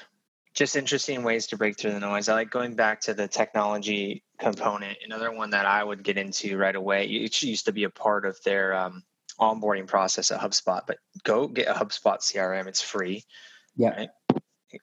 just 0.55 0.77
interesting 0.77 1.23
ways 1.23 1.47
to 1.49 1.57
break 1.57 1.79
through 1.79 1.93
the 1.93 2.01
noise. 2.01 2.29
I 2.29 2.35
like 2.35 2.51
going 2.51 2.75
back 2.75 3.01
to 3.03 3.15
the 3.15 3.27
technology 3.27 4.23
component. 4.39 4.99
Another 5.05 5.33
one 5.33 5.51
that 5.51 5.67
I 5.67 5.83
would 5.83 6.03
get 6.03 6.19
into 6.19 6.59
right 6.59 6.75
away. 6.75 7.07
It 7.07 7.43
used 7.43 7.67
to 7.67 7.73
be 7.73 7.85
a 7.85 7.91
part 7.91 8.27
of 8.27 8.43
their 8.45 8.75
um, 8.75 9.03
onboarding 9.41 9.87
process 9.87 10.31
at 10.31 10.41
HubSpot, 10.41 10.83
but 10.87 10.99
go 11.25 11.49
get 11.49 11.69
a 11.69 11.73
HubSpot 11.73 12.19
CRM. 12.19 12.67
It's 12.67 12.83
free. 12.83 13.25
Yeah. 13.77 13.91
Right? 13.91 14.09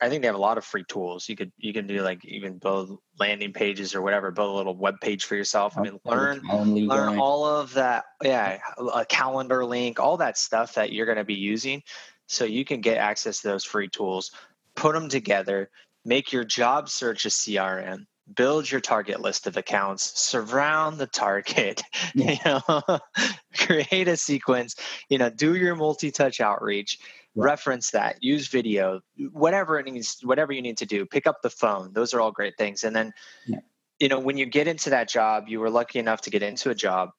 I 0.01 0.09
think 0.09 0.21
they 0.21 0.27
have 0.27 0.35
a 0.35 0.39
lot 0.39 0.57
of 0.57 0.65
free 0.65 0.83
tools. 0.83 1.27
You 1.29 1.35
could 1.35 1.51
you 1.57 1.73
can 1.73 1.87
do 1.87 2.01
like 2.01 2.23
even 2.25 2.57
build 2.57 2.99
landing 3.19 3.53
pages 3.53 3.95
or 3.95 4.01
whatever, 4.01 4.31
build 4.31 4.49
a 4.49 4.57
little 4.57 4.75
web 4.75 4.99
page 5.01 5.25
for 5.25 5.35
yourself. 5.35 5.77
I 5.77 5.81
mean, 5.81 5.99
learn 6.05 6.41
learn 6.43 7.19
all 7.19 7.45
of 7.45 7.73
that. 7.73 8.05
Yeah, 8.23 8.59
a 8.93 9.05
calendar 9.05 9.65
link, 9.65 9.99
all 9.99 10.17
that 10.17 10.37
stuff 10.37 10.75
that 10.75 10.91
you're 10.91 11.05
going 11.05 11.17
to 11.17 11.23
be 11.23 11.35
using, 11.35 11.83
so 12.27 12.45
you 12.45 12.65
can 12.65 12.81
get 12.81 12.97
access 12.97 13.41
to 13.41 13.47
those 13.49 13.65
free 13.65 13.87
tools. 13.87 14.31
Put 14.75 14.93
them 14.93 15.09
together. 15.09 15.69
Make 16.05 16.31
your 16.31 16.43
job 16.43 16.89
search 16.89 17.25
a 17.25 17.29
CRM. 17.29 18.05
Build 18.35 18.69
your 18.69 18.79
target 18.79 19.21
list 19.21 19.47
of 19.47 19.57
accounts. 19.57 20.19
Surround 20.19 20.99
the 20.99 21.07
target. 21.07 21.81
Yeah. 22.15 22.31
You 22.31 22.37
know, 22.45 22.99
create 23.57 24.07
a 24.07 24.17
sequence. 24.17 24.75
You 25.09 25.17
know, 25.19 25.29
do 25.29 25.55
your 25.55 25.75
multi-touch 25.75 26.39
outreach 26.41 26.97
reference 27.35 27.91
that 27.91 28.23
use 28.23 28.47
video 28.47 29.01
whatever 29.31 29.79
it 29.79 29.85
needs 29.85 30.19
whatever 30.23 30.51
you 30.51 30.61
need 30.61 30.77
to 30.77 30.85
do 30.85 31.05
pick 31.05 31.27
up 31.27 31.41
the 31.41 31.49
phone 31.49 31.93
those 31.93 32.13
are 32.13 32.21
all 32.21 32.31
great 32.31 32.57
things 32.57 32.83
and 32.83 32.95
then 32.95 33.13
yeah. 33.45 33.59
you 33.99 34.07
know 34.07 34.19
when 34.19 34.37
you 34.37 34.45
get 34.45 34.67
into 34.67 34.89
that 34.89 35.07
job 35.07 35.45
you 35.47 35.59
were 35.59 35.69
lucky 35.69 35.99
enough 35.99 36.21
to 36.21 36.29
get 36.29 36.41
into 36.41 36.69
a 36.69 36.75
job 36.75 37.11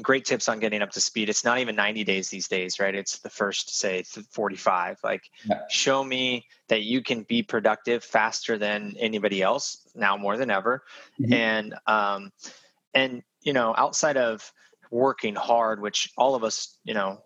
great 0.00 0.24
tips 0.24 0.48
on 0.48 0.58
getting 0.58 0.80
up 0.80 0.90
to 0.90 1.00
speed 1.00 1.28
it's 1.28 1.44
not 1.44 1.58
even 1.58 1.74
90 1.74 2.04
days 2.04 2.28
these 2.28 2.48
days 2.48 2.78
right 2.78 2.94
it's 2.94 3.18
the 3.18 3.30
first 3.30 3.76
say 3.76 4.04
45 4.30 4.98
like 5.02 5.22
yeah. 5.44 5.60
show 5.68 6.02
me 6.02 6.46
that 6.68 6.82
you 6.82 7.02
can 7.02 7.22
be 7.22 7.42
productive 7.42 8.02
faster 8.02 8.58
than 8.58 8.94
anybody 8.98 9.42
else 9.42 9.86
now 9.94 10.16
more 10.16 10.36
than 10.36 10.50
ever 10.50 10.82
mm-hmm. 11.20 11.32
and 11.32 11.74
um 11.86 12.30
and 12.92 13.22
you 13.42 13.52
know 13.52 13.74
outside 13.76 14.16
of 14.16 14.52
working 14.90 15.34
hard 15.34 15.80
which 15.80 16.12
all 16.16 16.34
of 16.34 16.44
us 16.44 16.78
you 16.84 16.94
know 16.94 17.20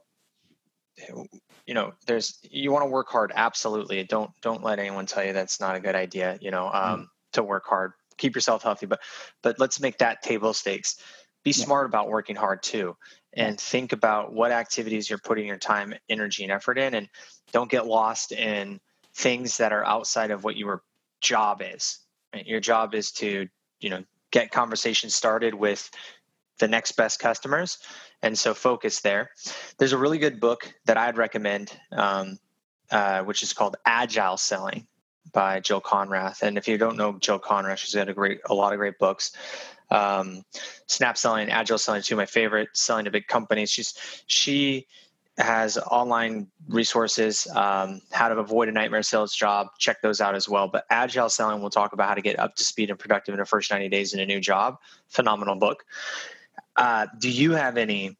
you 1.66 1.74
know 1.74 1.92
there's 2.06 2.38
you 2.42 2.72
want 2.72 2.82
to 2.82 2.90
work 2.90 3.08
hard 3.08 3.32
absolutely 3.34 4.02
don't 4.04 4.30
don't 4.42 4.62
let 4.62 4.78
anyone 4.78 5.06
tell 5.06 5.24
you 5.24 5.32
that's 5.32 5.60
not 5.60 5.76
a 5.76 5.80
good 5.80 5.94
idea 5.94 6.38
you 6.40 6.50
know 6.50 6.70
mm. 6.72 6.74
um, 6.74 7.00
mm. 7.00 7.06
to 7.32 7.42
work 7.42 7.64
hard 7.66 7.92
keep 8.16 8.34
yourself 8.34 8.62
healthy 8.62 8.86
but 8.86 9.00
but 9.42 9.58
let's 9.58 9.80
make 9.80 9.98
that 9.98 10.22
table 10.22 10.52
stakes 10.52 11.00
be 11.44 11.50
yeah. 11.50 11.64
smart 11.64 11.86
about 11.86 12.08
working 12.08 12.36
hard 12.36 12.62
too 12.62 12.96
and 13.34 13.60
think 13.60 13.92
about 13.92 14.32
what 14.32 14.50
activities 14.50 15.08
you're 15.08 15.18
putting 15.18 15.46
your 15.46 15.58
time 15.58 15.94
energy 16.08 16.42
and 16.42 16.52
effort 16.52 16.78
in 16.78 16.94
and 16.94 17.08
don't 17.52 17.70
get 17.70 17.86
lost 17.86 18.32
in 18.32 18.80
things 19.14 19.58
that 19.58 19.72
are 19.72 19.84
outside 19.84 20.30
of 20.30 20.44
what 20.44 20.56
your 20.56 20.82
job 21.20 21.62
is 21.62 22.00
right? 22.34 22.46
your 22.46 22.60
job 22.60 22.94
is 22.94 23.12
to 23.12 23.46
you 23.80 23.90
know 23.90 24.02
get 24.30 24.50
conversations 24.50 25.14
started 25.14 25.54
with 25.54 25.90
the 26.58 26.68
next 26.68 26.92
best 26.92 27.18
customers. 27.18 27.78
And 28.22 28.38
so 28.38 28.54
focus 28.54 29.00
there. 29.00 29.30
There's 29.78 29.92
a 29.92 29.98
really 29.98 30.18
good 30.18 30.40
book 30.40 30.72
that 30.86 30.96
I'd 30.96 31.16
recommend, 31.16 31.72
um, 31.92 32.38
uh, 32.90 33.22
which 33.22 33.42
is 33.42 33.52
called 33.52 33.76
Agile 33.84 34.36
Selling 34.36 34.86
by 35.32 35.60
Jill 35.60 35.80
Konrath. 35.80 36.42
And 36.42 36.58
if 36.58 36.66
you 36.66 36.78
don't 36.78 36.96
know 36.96 37.12
Jill 37.18 37.38
Konrath, 37.38 37.78
she's 37.78 37.94
got 37.94 38.08
a 38.08 38.14
great, 38.14 38.40
a 38.46 38.54
lot 38.54 38.72
of 38.72 38.78
great 38.78 38.98
books. 38.98 39.32
Um, 39.90 40.42
Snap 40.86 41.16
Selling, 41.16 41.50
Agile 41.50 41.78
Selling, 41.78 42.02
two 42.02 42.14
of 42.14 42.18
my 42.18 42.26
favorite. 42.26 42.70
Selling 42.72 43.04
to 43.04 43.10
big 43.10 43.26
companies. 43.26 43.70
She's 43.70 43.94
she 44.26 44.86
has 45.38 45.78
online 45.78 46.48
resources 46.68 47.46
um, 47.54 48.00
how 48.10 48.28
to 48.28 48.36
avoid 48.36 48.68
a 48.68 48.72
nightmare 48.72 49.02
sales 49.02 49.32
job 49.32 49.68
check 49.78 50.02
those 50.02 50.20
out 50.20 50.34
as 50.34 50.48
well 50.48 50.66
but 50.66 50.84
agile 50.90 51.28
selling 51.28 51.60
we'll 51.60 51.70
talk 51.70 51.92
about 51.92 52.08
how 52.08 52.14
to 52.14 52.20
get 52.20 52.38
up 52.38 52.56
to 52.56 52.64
speed 52.64 52.90
and 52.90 52.98
productive 52.98 53.32
in 53.32 53.38
the 53.38 53.46
first 53.46 53.70
90 53.70 53.88
days 53.88 54.12
in 54.12 54.20
a 54.20 54.26
new 54.26 54.40
job 54.40 54.78
phenomenal 55.08 55.54
book 55.54 55.84
uh, 56.78 57.06
do 57.18 57.28
you 57.28 57.52
have 57.52 57.76
any 57.76 58.16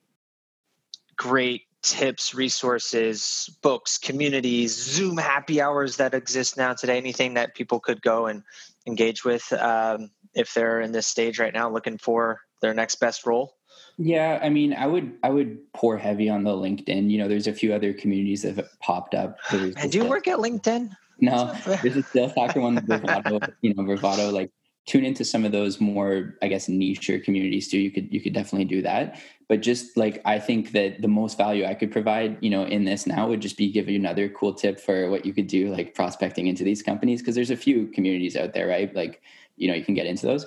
great 1.16 1.62
tips, 1.82 2.34
resources, 2.34 3.56
books, 3.62 3.98
communities, 3.98 4.76
Zoom 4.76 5.16
happy 5.16 5.60
hours 5.60 5.96
that 5.96 6.12
exist 6.12 6.56
now 6.56 6.74
today? 6.74 6.98
Anything 6.98 7.34
that 7.34 7.54
people 7.54 7.78
could 7.80 8.02
go 8.02 8.26
and 8.26 8.42
engage 8.86 9.24
with 9.24 9.50
um, 9.52 10.10
if 10.34 10.52
they're 10.54 10.80
in 10.80 10.92
this 10.92 11.06
stage 11.06 11.38
right 11.38 11.54
now 11.54 11.70
looking 11.70 11.98
for 11.98 12.40
their 12.60 12.74
next 12.74 12.96
best 12.96 13.24
role? 13.24 13.54
Yeah, 13.96 14.40
I 14.42 14.48
mean, 14.48 14.74
I 14.74 14.86
would 14.86 15.12
I 15.22 15.30
would 15.30 15.72
pour 15.72 15.96
heavy 15.96 16.28
on 16.28 16.44
the 16.44 16.50
LinkedIn. 16.50 17.10
You 17.10 17.18
know, 17.18 17.28
there's 17.28 17.46
a 17.46 17.52
few 17.52 17.72
other 17.72 17.92
communities 17.92 18.42
that 18.42 18.56
have 18.56 18.68
popped 18.80 19.14
up. 19.14 19.38
and 19.50 19.90
do 19.90 19.98
you 19.98 20.04
work 20.04 20.28
at 20.28 20.38
LinkedIn? 20.38 20.90
No, 21.20 21.52
there's 21.82 21.96
a 21.96 22.02
Sales 22.02 22.32
Hacker 22.36 22.60
one, 22.60 22.76
Bravado, 22.86 23.40
you 23.60 23.74
know, 23.74 23.82
Bravado, 23.84 24.30
like 24.30 24.52
tune 24.88 25.04
into 25.04 25.22
some 25.22 25.44
of 25.44 25.52
those 25.52 25.80
more 25.80 26.34
i 26.40 26.48
guess 26.48 26.66
niche 26.66 27.10
communities 27.22 27.68
too. 27.68 27.78
You 27.78 27.90
could 27.90 28.12
you 28.12 28.20
could 28.20 28.32
definitely 28.32 28.64
do 28.64 28.82
that. 28.82 29.20
But 29.48 29.60
just 29.60 29.96
like 29.96 30.20
i 30.24 30.38
think 30.38 30.72
that 30.72 31.00
the 31.00 31.08
most 31.08 31.38
value 31.38 31.64
i 31.64 31.74
could 31.74 31.92
provide 31.92 32.38
you 32.40 32.50
know 32.50 32.64
in 32.64 32.84
this 32.84 33.06
now 33.06 33.28
would 33.28 33.40
just 33.40 33.56
be 33.56 33.70
give 33.70 33.88
you 33.88 33.98
another 33.98 34.28
cool 34.28 34.54
tip 34.54 34.80
for 34.80 35.10
what 35.10 35.24
you 35.24 35.32
could 35.32 35.46
do 35.46 35.70
like 35.70 35.94
prospecting 35.94 36.46
into 36.48 36.64
these 36.64 36.82
companies 36.82 37.20
because 37.20 37.34
there's 37.34 37.50
a 37.50 37.56
few 37.56 37.86
communities 37.88 38.36
out 38.36 38.54
there 38.54 38.66
right? 38.66 38.94
Like 38.94 39.22
you 39.56 39.68
know 39.68 39.74
you 39.74 39.84
can 39.84 39.94
get 39.94 40.06
into 40.06 40.26
those. 40.26 40.46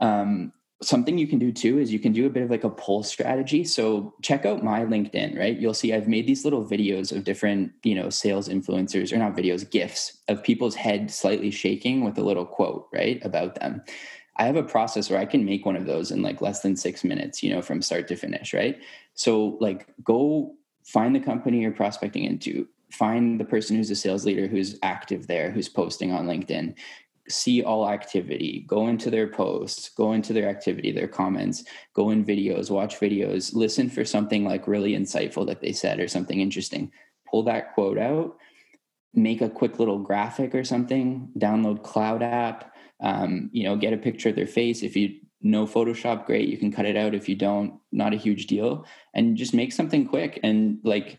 Um, 0.00 0.52
something 0.82 1.18
you 1.18 1.26
can 1.26 1.38
do 1.38 1.52
too 1.52 1.78
is 1.78 1.92
you 1.92 1.98
can 1.98 2.12
do 2.12 2.26
a 2.26 2.30
bit 2.30 2.42
of 2.42 2.50
like 2.50 2.64
a 2.64 2.70
pull 2.70 3.02
strategy. 3.02 3.64
So 3.64 4.14
check 4.22 4.46
out 4.46 4.64
my 4.64 4.80
linkedin 4.80 5.38
right? 5.38 5.58
You'll 5.58 5.74
see 5.74 5.92
i've 5.92 6.08
made 6.08 6.26
these 6.26 6.44
little 6.44 6.64
videos 6.64 7.14
of 7.14 7.24
different 7.24 7.72
you 7.82 7.94
know 7.94 8.08
sales 8.10 8.48
influencers 8.48 9.12
or 9.12 9.18
not 9.18 9.36
videos 9.36 9.68
gifs 9.68 10.18
of 10.28 10.42
people's 10.42 10.74
head 10.74 11.10
slightly 11.10 11.50
shaking 11.50 12.04
with 12.04 12.16
a 12.18 12.22
little 12.22 12.46
quote 12.46 12.88
right 12.92 13.24
about 13.24 13.56
them. 13.56 13.82
I 14.36 14.44
have 14.44 14.56
a 14.56 14.62
process 14.62 15.10
where 15.10 15.18
i 15.18 15.26
can 15.26 15.44
make 15.44 15.66
one 15.66 15.76
of 15.76 15.86
those 15.86 16.10
in 16.10 16.22
like 16.22 16.40
less 16.40 16.60
than 16.60 16.76
six 16.76 17.04
minutes 17.04 17.42
you 17.42 17.52
know 17.52 17.60
from 17.60 17.82
start 17.82 18.08
to 18.08 18.16
finish 18.16 18.54
right? 18.54 18.78
So 19.14 19.58
like 19.60 19.86
go 20.02 20.54
find 20.84 21.14
the 21.14 21.20
company 21.20 21.60
you're 21.60 21.72
prospecting 21.72 22.24
into. 22.24 22.66
Find 22.90 23.38
the 23.38 23.44
person 23.44 23.76
who's 23.76 23.90
a 23.90 23.94
sales 23.94 24.24
leader 24.24 24.48
who's 24.48 24.76
active 24.82 25.28
there 25.28 25.50
who's 25.52 25.68
posting 25.68 26.10
on 26.10 26.26
linkedin 26.26 26.74
see 27.28 27.62
all 27.62 27.88
activity, 27.88 28.64
go 28.66 28.88
into 28.88 29.10
their 29.10 29.28
posts, 29.28 29.90
go 29.90 30.12
into 30.12 30.32
their 30.32 30.48
activity, 30.48 30.92
their 30.92 31.08
comments, 31.08 31.64
go 31.94 32.10
in 32.10 32.24
videos, 32.24 32.70
watch 32.70 32.98
videos, 32.98 33.54
listen 33.54 33.88
for 33.88 34.04
something 34.04 34.44
like 34.44 34.66
really 34.66 34.92
insightful 34.92 35.46
that 35.46 35.60
they 35.60 35.72
said 35.72 36.00
or 36.00 36.08
something 36.08 36.40
interesting. 36.40 36.90
Pull 37.30 37.44
that 37.44 37.74
quote 37.74 37.98
out, 37.98 38.36
make 39.14 39.40
a 39.40 39.48
quick 39.48 39.78
little 39.78 39.98
graphic 39.98 40.54
or 40.54 40.64
something, 40.64 41.28
download 41.38 41.82
CloudApp, 41.82 42.70
um, 43.00 43.50
you 43.52 43.64
know, 43.64 43.76
get 43.76 43.92
a 43.92 43.98
picture 43.98 44.30
of 44.30 44.36
their 44.36 44.46
face. 44.46 44.82
If 44.82 44.96
you 44.96 45.20
know 45.42 45.66
Photoshop, 45.66 46.26
great. 46.26 46.48
You 46.48 46.58
can 46.58 46.72
cut 46.72 46.86
it 46.86 46.96
out. 46.96 47.14
If 47.14 47.28
you 47.28 47.34
don't, 47.34 47.80
not 47.92 48.12
a 48.12 48.18
huge 48.18 48.46
deal. 48.46 48.84
And 49.14 49.36
just 49.36 49.54
make 49.54 49.72
something 49.72 50.06
quick 50.06 50.38
and 50.42 50.78
like 50.84 51.18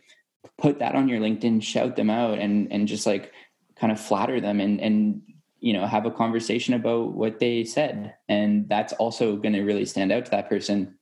put 0.57 0.79
that 0.79 0.95
on 0.95 1.07
your 1.07 1.19
LinkedIn, 1.19 1.63
shout 1.63 1.95
them 1.95 2.09
out 2.09 2.39
and 2.39 2.71
and 2.71 2.87
just 2.87 3.05
like 3.05 3.31
kind 3.75 3.91
of 3.91 3.99
flatter 3.99 4.39
them 4.39 4.59
and 4.59 4.79
and 4.79 5.21
you 5.61 5.73
know 5.73 5.85
have 5.85 6.05
a 6.05 6.11
conversation 6.11 6.73
about 6.73 7.13
what 7.13 7.39
they 7.39 7.63
said 7.63 8.13
and 8.27 8.67
that's 8.67 8.93
also 8.93 9.37
going 9.37 9.53
to 9.53 9.61
really 9.61 9.85
stand 9.85 10.11
out 10.11 10.25
to 10.25 10.31
that 10.31 10.49
person 10.49 10.95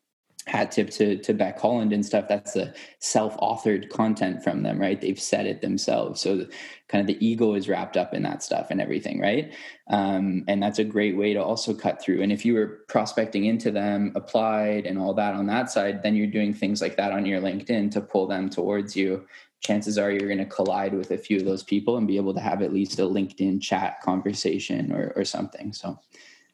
hat 0.49 0.71
tip 0.71 0.89
to 0.89 1.17
to 1.17 1.33
Becc 1.33 1.59
Holland 1.59 1.93
and 1.93 2.05
stuff. 2.05 2.27
That's 2.27 2.53
the 2.53 2.73
self-authored 2.99 3.89
content 3.89 4.43
from 4.43 4.63
them, 4.63 4.79
right? 4.79 4.99
They've 4.99 5.19
said 5.19 5.45
it 5.45 5.61
themselves, 5.61 6.21
so 6.21 6.37
the, 6.37 6.49
kind 6.87 7.01
of 7.01 7.07
the 7.07 7.25
ego 7.25 7.53
is 7.53 7.69
wrapped 7.69 7.97
up 7.97 8.13
in 8.13 8.23
that 8.23 8.43
stuff 8.43 8.67
and 8.71 8.81
everything, 8.81 9.19
right? 9.19 9.53
Um, 9.89 10.43
and 10.47 10.61
that's 10.61 10.79
a 10.79 10.83
great 10.83 11.15
way 11.15 11.33
to 11.33 11.43
also 11.43 11.73
cut 11.73 12.01
through. 12.01 12.21
And 12.21 12.31
if 12.31 12.45
you 12.45 12.55
were 12.55 12.79
prospecting 12.87 13.45
into 13.45 13.69
them, 13.69 14.11
applied, 14.15 14.85
and 14.85 14.97
all 14.97 15.13
that 15.13 15.35
on 15.35 15.45
that 15.47 15.69
side, 15.71 16.01
then 16.03 16.15
you're 16.15 16.27
doing 16.27 16.53
things 16.53 16.81
like 16.81 16.97
that 16.97 17.11
on 17.11 17.25
your 17.25 17.41
LinkedIn 17.41 17.91
to 17.91 18.01
pull 18.01 18.27
them 18.27 18.49
towards 18.49 18.95
you. 18.95 19.25
Chances 19.61 19.97
are 19.97 20.09
you're 20.09 20.27
going 20.27 20.37
to 20.37 20.45
collide 20.45 20.93
with 20.93 21.11
a 21.11 21.17
few 21.17 21.37
of 21.37 21.45
those 21.45 21.63
people 21.63 21.97
and 21.97 22.07
be 22.07 22.17
able 22.17 22.33
to 22.33 22.39
have 22.39 22.61
at 22.61 22.73
least 22.73 22.99
a 22.99 23.03
LinkedIn 23.03 23.61
chat 23.61 24.01
conversation 24.01 24.91
or 24.91 25.13
or 25.15 25.25
something. 25.25 25.73
So 25.73 25.99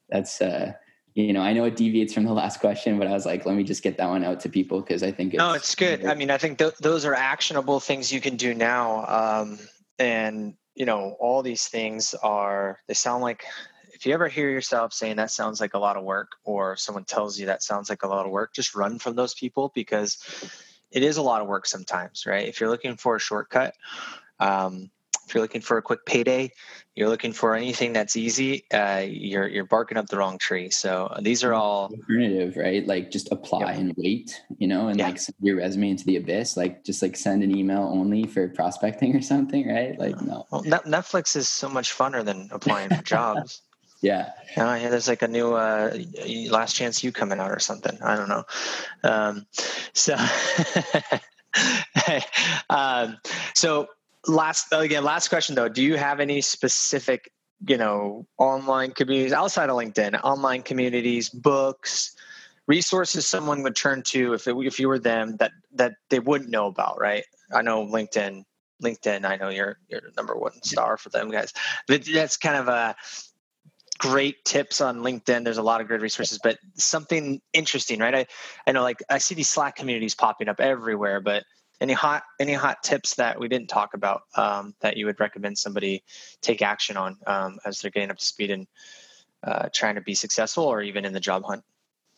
that's 0.09 0.41
uh 0.41 0.73
you 1.15 1.31
know, 1.31 1.41
I 1.41 1.53
know 1.53 1.63
it 1.63 1.77
deviates 1.77 2.13
from 2.13 2.25
the 2.25 2.33
last 2.43 2.59
question, 2.59 2.99
but 2.99 3.07
I 3.07 3.11
was 3.11 3.25
like, 3.25 3.45
let 3.45 3.55
me 3.55 3.63
just 3.63 3.81
get 3.81 3.97
that 3.97 4.09
one 4.09 4.23
out 4.23 4.41
to 4.41 4.49
people 4.49 4.81
because 4.81 5.01
I 5.01 5.11
think 5.11 5.33
it's, 5.33 5.39
no, 5.39 5.53
it's 5.53 5.73
good. 5.73 6.05
I 6.05 6.13
mean, 6.13 6.29
I 6.29 6.37
think 6.37 6.59
th- 6.59 6.75
those 6.79 7.05
are 7.05 7.15
actionable 7.15 7.79
things 7.79 8.11
you 8.11 8.21
can 8.21 8.35
do 8.35 8.53
now, 8.53 9.05
um, 9.07 9.59
and 9.97 10.55
you 10.75 10.85
know, 10.85 11.15
all 11.19 11.41
these 11.41 11.67
things 11.67 12.13
are 12.21 12.79
they 12.87 12.93
sound 12.93 13.23
like. 13.23 13.43
If 13.93 14.05
you 14.05 14.13
ever 14.13 14.27
hear 14.27 14.49
yourself 14.49 14.91
saying 14.91 15.15
that 15.15 15.31
sounds 15.31 15.61
like 15.61 15.73
a 15.73 15.79
lot 15.79 15.95
of 15.95 16.03
work, 16.03 16.33
or 16.43 16.75
someone 16.75 17.05
tells 17.05 17.39
you 17.39 17.45
that 17.45 17.63
sounds 17.63 17.89
like 17.89 18.03
a 18.03 18.09
lot 18.09 18.25
of 18.25 18.31
work, 18.33 18.53
just 18.53 18.75
run 18.75 18.99
from 18.99 19.15
those 19.15 19.33
people 19.33 19.71
because 19.73 20.17
it 20.91 21.03
is 21.03 21.17
a 21.17 21.21
lot 21.21 21.41
of 21.41 21.47
work 21.47 21.65
sometimes, 21.65 22.25
right? 22.25 22.47
If 22.47 22.59
you're 22.59 22.69
looking 22.69 22.95
for 22.95 23.15
a 23.15 23.19
shortcut, 23.19 23.73
um, 24.39 24.89
if 25.27 25.33
you're 25.33 25.41
looking 25.41 25.61
for 25.61 25.77
a 25.77 25.81
quick 25.81 26.05
payday, 26.05 26.51
you're 26.95 27.09
looking 27.09 27.33
for 27.33 27.55
anything 27.55 27.93
that's 27.93 28.15
easy, 28.15 28.65
uh, 28.71 29.03
you're 29.07 29.47
you're 29.47 29.65
barking 29.65 29.97
up 29.97 30.07
the 30.07 30.17
wrong 30.17 30.37
tree. 30.37 30.69
So 30.69 31.07
uh, 31.07 31.19
these 31.19 31.43
are 31.43 31.53
all 31.53 31.91
alternative, 31.91 32.55
right? 32.55 32.85
Like 32.85 33.11
just 33.11 33.31
apply 33.31 33.73
and 33.73 33.93
wait, 33.97 34.41
you 34.57 34.67
know, 34.67 34.87
and 34.87 34.99
yeah. 34.99 35.07
like 35.07 35.19
send 35.19 35.35
your 35.41 35.57
resume 35.57 35.89
into 35.89 36.05
the 36.05 36.17
abyss. 36.17 36.55
Like 36.55 36.83
just 36.83 37.01
like 37.01 37.17
send 37.17 37.43
an 37.43 37.55
email 37.55 37.89
only 37.91 38.25
for 38.27 38.47
prospecting 38.49 39.15
or 39.15 39.21
something, 39.21 39.67
right? 39.67 39.99
Like 39.99 40.21
no. 40.21 40.45
Well, 40.51 40.63
Netflix 40.63 41.35
is 41.35 41.49
so 41.49 41.69
much 41.69 41.91
funner 41.91 42.23
than 42.23 42.49
applying 42.51 42.89
for 42.89 43.03
jobs. 43.03 43.61
Yeah. 44.05 44.33
Uh, 44.55 44.77
yeah, 44.79 44.89
there's 44.89 45.07
like 45.07 45.23
a 45.23 45.27
new 45.27 45.55
uh, 45.55 45.97
Last 46.51 46.75
Chance 46.75 47.03
U 47.03 47.11
coming 47.11 47.39
out 47.39 47.49
or 47.49 47.57
something. 47.57 47.97
I 48.03 48.15
don't 48.15 48.29
know. 48.29 48.43
Um, 49.03 49.47
so, 49.93 50.15
um, 52.69 53.17
so 53.55 53.87
last 54.27 54.67
again 54.71 55.03
last 55.03 55.27
question 55.27 55.53
though 55.53 55.69
do 55.69 55.83
you 55.83 55.97
have 55.97 56.19
any 56.19 56.41
specific 56.41 57.31
you 57.67 57.77
know 57.77 58.25
online 58.39 58.89
communities 58.89 59.31
outside 59.31 59.69
of 59.69 59.75
linkedin 59.75 60.19
online 60.23 60.63
communities 60.63 61.29
books 61.29 62.15
resources 62.65 63.27
someone 63.27 63.61
would 63.61 63.75
turn 63.75 64.01
to 64.01 64.33
if 64.33 64.47
it, 64.47 64.55
if 64.61 64.79
you 64.79 64.87
were 64.87 64.97
them 64.97 65.37
that 65.37 65.51
that 65.71 65.93
they 66.09 66.17
wouldn't 66.17 66.49
know 66.49 66.65
about 66.65 66.99
right 66.99 67.25
i 67.53 67.61
know 67.61 67.85
linkedin 67.85 68.43
linkedin 68.81 69.25
i 69.25 69.35
know 69.35 69.49
you're 69.49 69.77
you're 69.89 70.01
the 70.01 70.11
number 70.17 70.35
one 70.35 70.53
star 70.63 70.97
for 70.97 71.09
them 71.09 71.29
guys 71.29 71.53
but 71.87 72.03
that's 72.03 72.35
kind 72.35 72.55
of 72.55 72.67
a 72.67 72.95
great 73.97 74.43
tips 74.45 74.81
on 74.81 74.99
linkedin. 74.99 75.43
There's 75.43 75.57
a 75.57 75.63
lot 75.63 75.81
of 75.81 75.87
great 75.87 76.01
resources 76.01 76.39
but 76.41 76.57
something 76.75 77.41
interesting 77.53 77.99
right? 77.99 78.15
I 78.15 78.25
i 78.67 78.71
know 78.71 78.83
like 78.83 79.01
i 79.09 79.17
see 79.17 79.35
these 79.35 79.49
slack 79.49 79.75
communities 79.75 80.15
popping 80.15 80.49
up 80.49 80.59
everywhere 80.59 81.21
but 81.21 81.43
any 81.81 81.93
hot 81.93 82.23
any 82.39 82.53
hot 82.53 82.83
tips 82.83 83.15
that 83.15 83.39
we 83.39 83.47
didn't 83.47 83.67
talk 83.67 83.93
about 83.93 84.23
um, 84.35 84.73
that 84.81 84.97
you 84.97 85.05
would 85.05 85.19
recommend 85.19 85.57
somebody 85.57 86.03
take 86.41 86.61
action 86.61 86.97
on 86.97 87.17
um, 87.27 87.57
as 87.65 87.79
they're 87.79 87.91
getting 87.91 88.11
up 88.11 88.17
to 88.17 88.25
speed 88.25 88.51
and 88.51 88.67
uh, 89.43 89.69
trying 89.73 89.95
to 89.95 90.01
be 90.01 90.15
successful 90.15 90.63
or 90.63 90.81
even 90.81 91.05
in 91.05 91.13
the 91.13 91.19
job 91.19 91.43
hunt? 91.45 91.63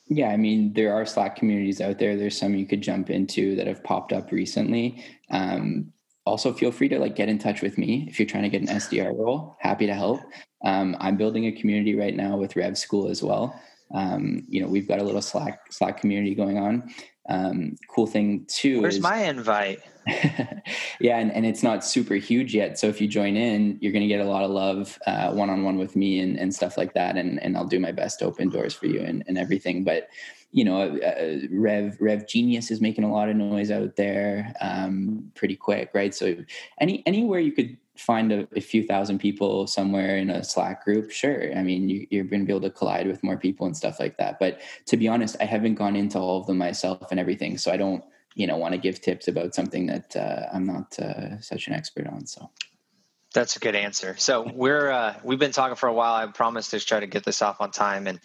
Yeah 0.07 0.29
i 0.29 0.37
mean 0.37 0.73
there 0.73 0.93
are 0.93 1.05
slack 1.05 1.35
communities 1.35 1.81
out 1.81 1.99
there. 1.99 2.15
There's 2.15 2.37
some 2.37 2.55
you 2.55 2.65
could 2.65 2.81
jump 2.81 3.09
into 3.09 3.55
that 3.55 3.67
have 3.67 3.83
popped 3.83 4.13
up 4.13 4.31
recently. 4.31 5.03
Um, 5.29 5.91
also 6.27 6.53
feel 6.53 6.71
free 6.71 6.89
to 6.89 6.99
like 6.99 7.15
get 7.15 7.29
in 7.29 7.39
touch 7.39 7.61
with 7.61 7.77
me 7.77 8.05
if 8.09 8.19
you're 8.19 8.27
trying 8.27 8.43
to 8.43 8.49
get 8.49 8.61
an 8.61 8.67
sdr 8.67 9.17
role 9.17 9.55
happy 9.59 9.85
to 9.85 9.93
help 9.93 10.21
um, 10.65 10.95
i'm 10.99 11.17
building 11.17 11.45
a 11.45 11.51
community 11.51 11.95
right 11.95 12.15
now 12.15 12.37
with 12.37 12.55
rev 12.55 12.77
school 12.77 13.09
as 13.09 13.23
well 13.23 13.59
um, 13.93 14.43
you 14.49 14.61
know 14.61 14.67
we've 14.67 14.87
got 14.87 14.99
a 14.99 15.03
little 15.03 15.21
slack 15.21 15.71
slack 15.71 15.99
community 15.99 16.35
going 16.35 16.57
on 16.57 16.91
um, 17.29 17.75
cool 17.89 18.07
thing 18.07 18.45
too. 18.47 18.81
Where's 18.81 18.95
is, 18.95 19.01
my 19.01 19.23
invite? 19.23 19.79
yeah, 20.99 21.19
and, 21.19 21.31
and 21.31 21.45
it's 21.45 21.61
not 21.61 21.83
super 21.83 22.15
huge 22.15 22.55
yet. 22.55 22.79
So 22.79 22.87
if 22.87 23.01
you 23.01 23.07
join 23.07 23.35
in, 23.35 23.77
you're 23.81 23.91
going 23.91 24.03
to 24.03 24.07
get 24.07 24.21
a 24.21 24.29
lot 24.29 24.45
of 24.45 24.51
love 24.51 24.97
one 25.05 25.49
on 25.49 25.63
one 25.63 25.77
with 25.77 25.95
me 25.95 26.19
and, 26.19 26.37
and 26.37 26.53
stuff 26.55 26.77
like 26.77 26.93
that. 26.93 27.17
And, 27.17 27.41
and 27.43 27.57
I'll 27.57 27.67
do 27.67 27.79
my 27.79 27.91
best 27.91 28.19
to 28.19 28.25
open 28.25 28.49
doors 28.49 28.73
for 28.73 28.85
you 28.85 29.01
and, 29.01 29.23
and 29.27 29.37
everything. 29.37 29.83
But 29.83 30.07
you 30.51 30.63
know, 30.63 30.97
uh, 30.97 31.47
Rev 31.51 31.97
Rev 31.99 32.27
Genius 32.27 32.71
is 32.71 32.81
making 32.81 33.03
a 33.03 33.11
lot 33.11 33.29
of 33.29 33.35
noise 33.35 33.69
out 33.69 33.95
there, 33.95 34.53
um, 34.61 35.31
pretty 35.35 35.55
quick, 35.55 35.91
right? 35.93 36.15
So 36.15 36.35
any 36.79 37.03
anywhere 37.05 37.39
you 37.39 37.51
could 37.51 37.77
find 37.95 38.31
a, 38.31 38.47
a, 38.55 38.61
few 38.61 38.83
thousand 38.83 39.19
people 39.19 39.65
somewhere 39.65 40.17
in 40.17 40.29
a 40.29 40.43
Slack 40.43 40.85
group, 40.85 41.09
sure. 41.11 41.51
I 41.57 41.63
mean, 41.63 41.89
you, 41.89 42.21
are 42.21 42.23
going 42.23 42.41
to 42.41 42.45
be 42.45 42.53
able 42.53 42.61
to 42.61 42.69
collide 42.69 43.07
with 43.07 43.23
more 43.23 43.37
people 43.37 43.65
and 43.65 43.75
stuff 43.75 43.99
like 43.99 44.17
that. 44.17 44.37
But 44.39 44.61
to 44.85 44.97
be 44.97 45.07
honest, 45.07 45.35
I 45.39 45.45
haven't 45.45 45.75
gone 45.75 45.95
into 45.95 46.19
all 46.19 46.39
of 46.39 46.47
them 46.47 46.59
myself 46.59 47.11
and 47.11 47.19
everything, 47.19 47.57
so 47.57 47.71
I 47.71 47.77
don't, 47.77 48.03
you 48.35 48.45
know, 48.45 48.55
want 48.55 48.73
to 48.73 48.77
give 48.77 49.01
tips 49.01 49.27
about 49.27 49.55
something 49.55 49.87
that 49.87 50.15
uh, 50.15 50.47
I'm 50.53 50.65
not 50.65 50.97
uh, 50.99 51.41
such 51.41 51.67
an 51.67 51.73
expert 51.73 52.07
on. 52.07 52.25
So. 52.25 52.49
That's 53.33 53.55
a 53.57 53.59
good 53.59 53.75
answer. 53.75 54.15
So 54.17 54.49
we're 54.53 54.89
uh, 54.89 55.15
we've 55.23 55.39
been 55.39 55.51
talking 55.51 55.75
for 55.75 55.89
a 55.89 55.93
while. 55.93 56.13
I 56.13 56.31
promised 56.31 56.71
to 56.71 56.79
try 56.79 56.99
to 56.99 57.07
get 57.07 57.25
this 57.25 57.41
off 57.41 57.59
on 57.59 57.71
time. 57.71 58.07
And 58.07 58.19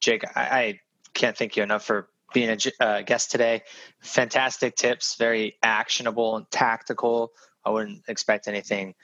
Jake, 0.00 0.24
I, 0.34 0.40
I 0.42 0.80
can't 1.18 1.36
thank 1.36 1.56
you 1.56 1.62
enough 1.62 1.84
for 1.84 2.08
being 2.32 2.48
a 2.48 2.84
uh, 2.84 3.02
guest 3.02 3.30
today. 3.30 3.62
Fantastic 4.00 4.76
tips, 4.76 5.16
very 5.16 5.56
actionable 5.62 6.36
and 6.36 6.50
tactical. 6.50 7.32
I 7.64 7.70
wouldn't 7.70 8.02
expect 8.08 8.48
anything 8.48 8.94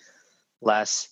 less 0.62 1.08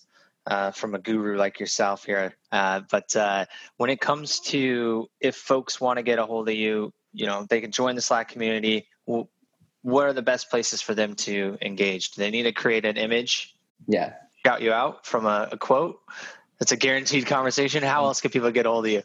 uh, 0.47 0.71
from 0.71 0.95
a 0.95 0.99
guru 0.99 1.37
like 1.37 1.59
yourself 1.59 2.05
here. 2.05 2.35
Uh, 2.51 2.81
but 2.89 3.15
uh, 3.15 3.45
when 3.77 3.89
it 3.89 3.99
comes 3.99 4.39
to 4.39 5.09
if 5.19 5.35
folks 5.35 5.79
want 5.79 5.97
to 5.97 6.03
get 6.03 6.19
a 6.19 6.25
hold 6.25 6.49
of 6.49 6.55
you, 6.55 6.93
you 7.13 7.25
know, 7.25 7.45
they 7.47 7.61
can 7.61 7.71
join 7.71 7.95
the 7.95 8.01
Slack 8.01 8.29
community. 8.29 8.87
What 9.05 10.07
are 10.07 10.13
the 10.13 10.21
best 10.21 10.49
places 10.49 10.81
for 10.81 10.95
them 10.95 11.15
to 11.15 11.57
engage? 11.61 12.11
Do 12.11 12.21
they 12.21 12.31
need 12.31 12.43
to 12.43 12.53
create 12.53 12.85
an 12.85 12.97
image? 12.97 13.53
Yeah. 13.87 14.13
Shout 14.45 14.61
you 14.61 14.71
out 14.71 15.05
from 15.05 15.25
a, 15.25 15.49
a 15.51 15.57
quote. 15.57 15.99
That's 16.59 16.71
a 16.71 16.77
guaranteed 16.77 17.25
conversation. 17.25 17.83
How 17.83 17.99
mm-hmm. 17.99 18.05
else 18.05 18.21
can 18.21 18.31
people 18.31 18.51
get 18.51 18.65
a 18.65 18.69
hold 18.69 18.85
of 18.85 18.91
you? 18.91 19.03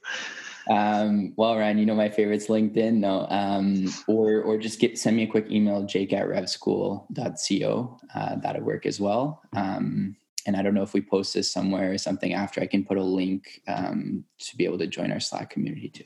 Um, 0.69 1.33
well, 1.37 1.57
Ryan, 1.57 1.79
you 1.79 1.87
know 1.87 1.95
my 1.95 2.11
favorite's 2.11 2.49
LinkedIn. 2.49 2.95
No, 2.95 3.27
um, 3.31 3.89
or 4.07 4.43
or 4.43 4.59
just 4.59 4.81
get 4.81 4.99
send 4.99 5.17
me 5.17 5.23
a 5.25 5.27
quick 5.27 5.51
email, 5.51 5.85
jake 5.85 6.13
at 6.13 6.27
revschool.co. 6.27 8.01
Uh, 8.15 8.37
that'll 8.37 8.63
work 8.63 8.87
as 8.87 9.01
well. 9.01 9.43
Um, 9.55 10.17
and 10.47 10.57
I 10.57 10.63
don't 10.63 10.75
know 10.75 10.83
if 10.83 10.95
we 10.95 11.01
post 11.01 11.35
this 11.35 11.51
somewhere 11.51 11.93
or 11.93 11.99
something 11.99 12.33
after. 12.33 12.61
I 12.61 12.67
can 12.67 12.85
put 12.85 12.97
a 12.97 13.03
link 13.03 13.61
um, 13.69 14.25
to 14.39 14.57
be 14.57 14.65
able 14.65 14.79
to 14.79 14.87
join 14.87 15.13
our 15.13 15.21
Slack 15.21 15.51
community 15.51 15.89
too. 15.91 16.05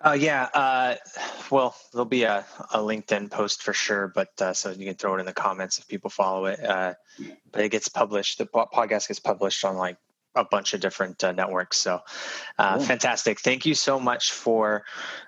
Uh, 0.00 0.16
yeah. 0.18 0.48
Uh, 0.54 0.94
well, 1.50 1.74
there'll 1.92 2.04
be 2.04 2.22
a, 2.22 2.44
a 2.72 2.78
LinkedIn 2.78 3.30
post 3.30 3.62
for 3.62 3.72
sure, 3.72 4.08
but 4.08 4.30
uh, 4.40 4.52
so 4.52 4.70
you 4.70 4.84
can 4.84 4.94
throw 4.94 5.16
it 5.16 5.20
in 5.20 5.26
the 5.26 5.32
comments 5.32 5.78
if 5.78 5.88
people 5.88 6.10
follow 6.10 6.46
it. 6.46 6.62
Uh, 6.62 6.94
but 7.50 7.64
it 7.64 7.70
gets 7.70 7.88
published. 7.88 8.38
The 8.38 8.46
podcast 8.46 9.08
gets 9.08 9.18
published 9.18 9.64
on 9.64 9.76
like 9.76 9.96
a 10.34 10.44
bunch 10.44 10.74
of 10.74 10.80
different 10.80 11.22
uh, 11.24 11.32
networks. 11.32 11.78
So 11.78 12.00
uh, 12.58 12.78
fantastic. 12.78 13.40
Thank 13.40 13.66
you 13.66 13.74
so 13.74 13.98
much 13.98 14.32
for 14.32 14.84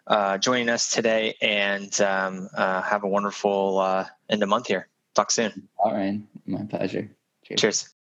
uh, 0.06 0.38
joining 0.38 0.68
us 0.68 0.90
today 0.90 1.36
and 1.40 1.98
um, 2.00 2.48
uh, 2.56 2.82
have 2.82 3.04
a 3.04 3.08
wonderful 3.08 3.78
uh, 3.78 4.06
end 4.28 4.42
of 4.42 4.48
month 4.48 4.68
here. 4.68 4.88
Talk 5.14 5.30
soon. 5.30 5.68
All 5.78 5.92
right. 5.92 6.20
My 6.46 6.62
pleasure. 6.64 7.10
Cheers. 7.44 7.60
Cheers. 7.60 7.94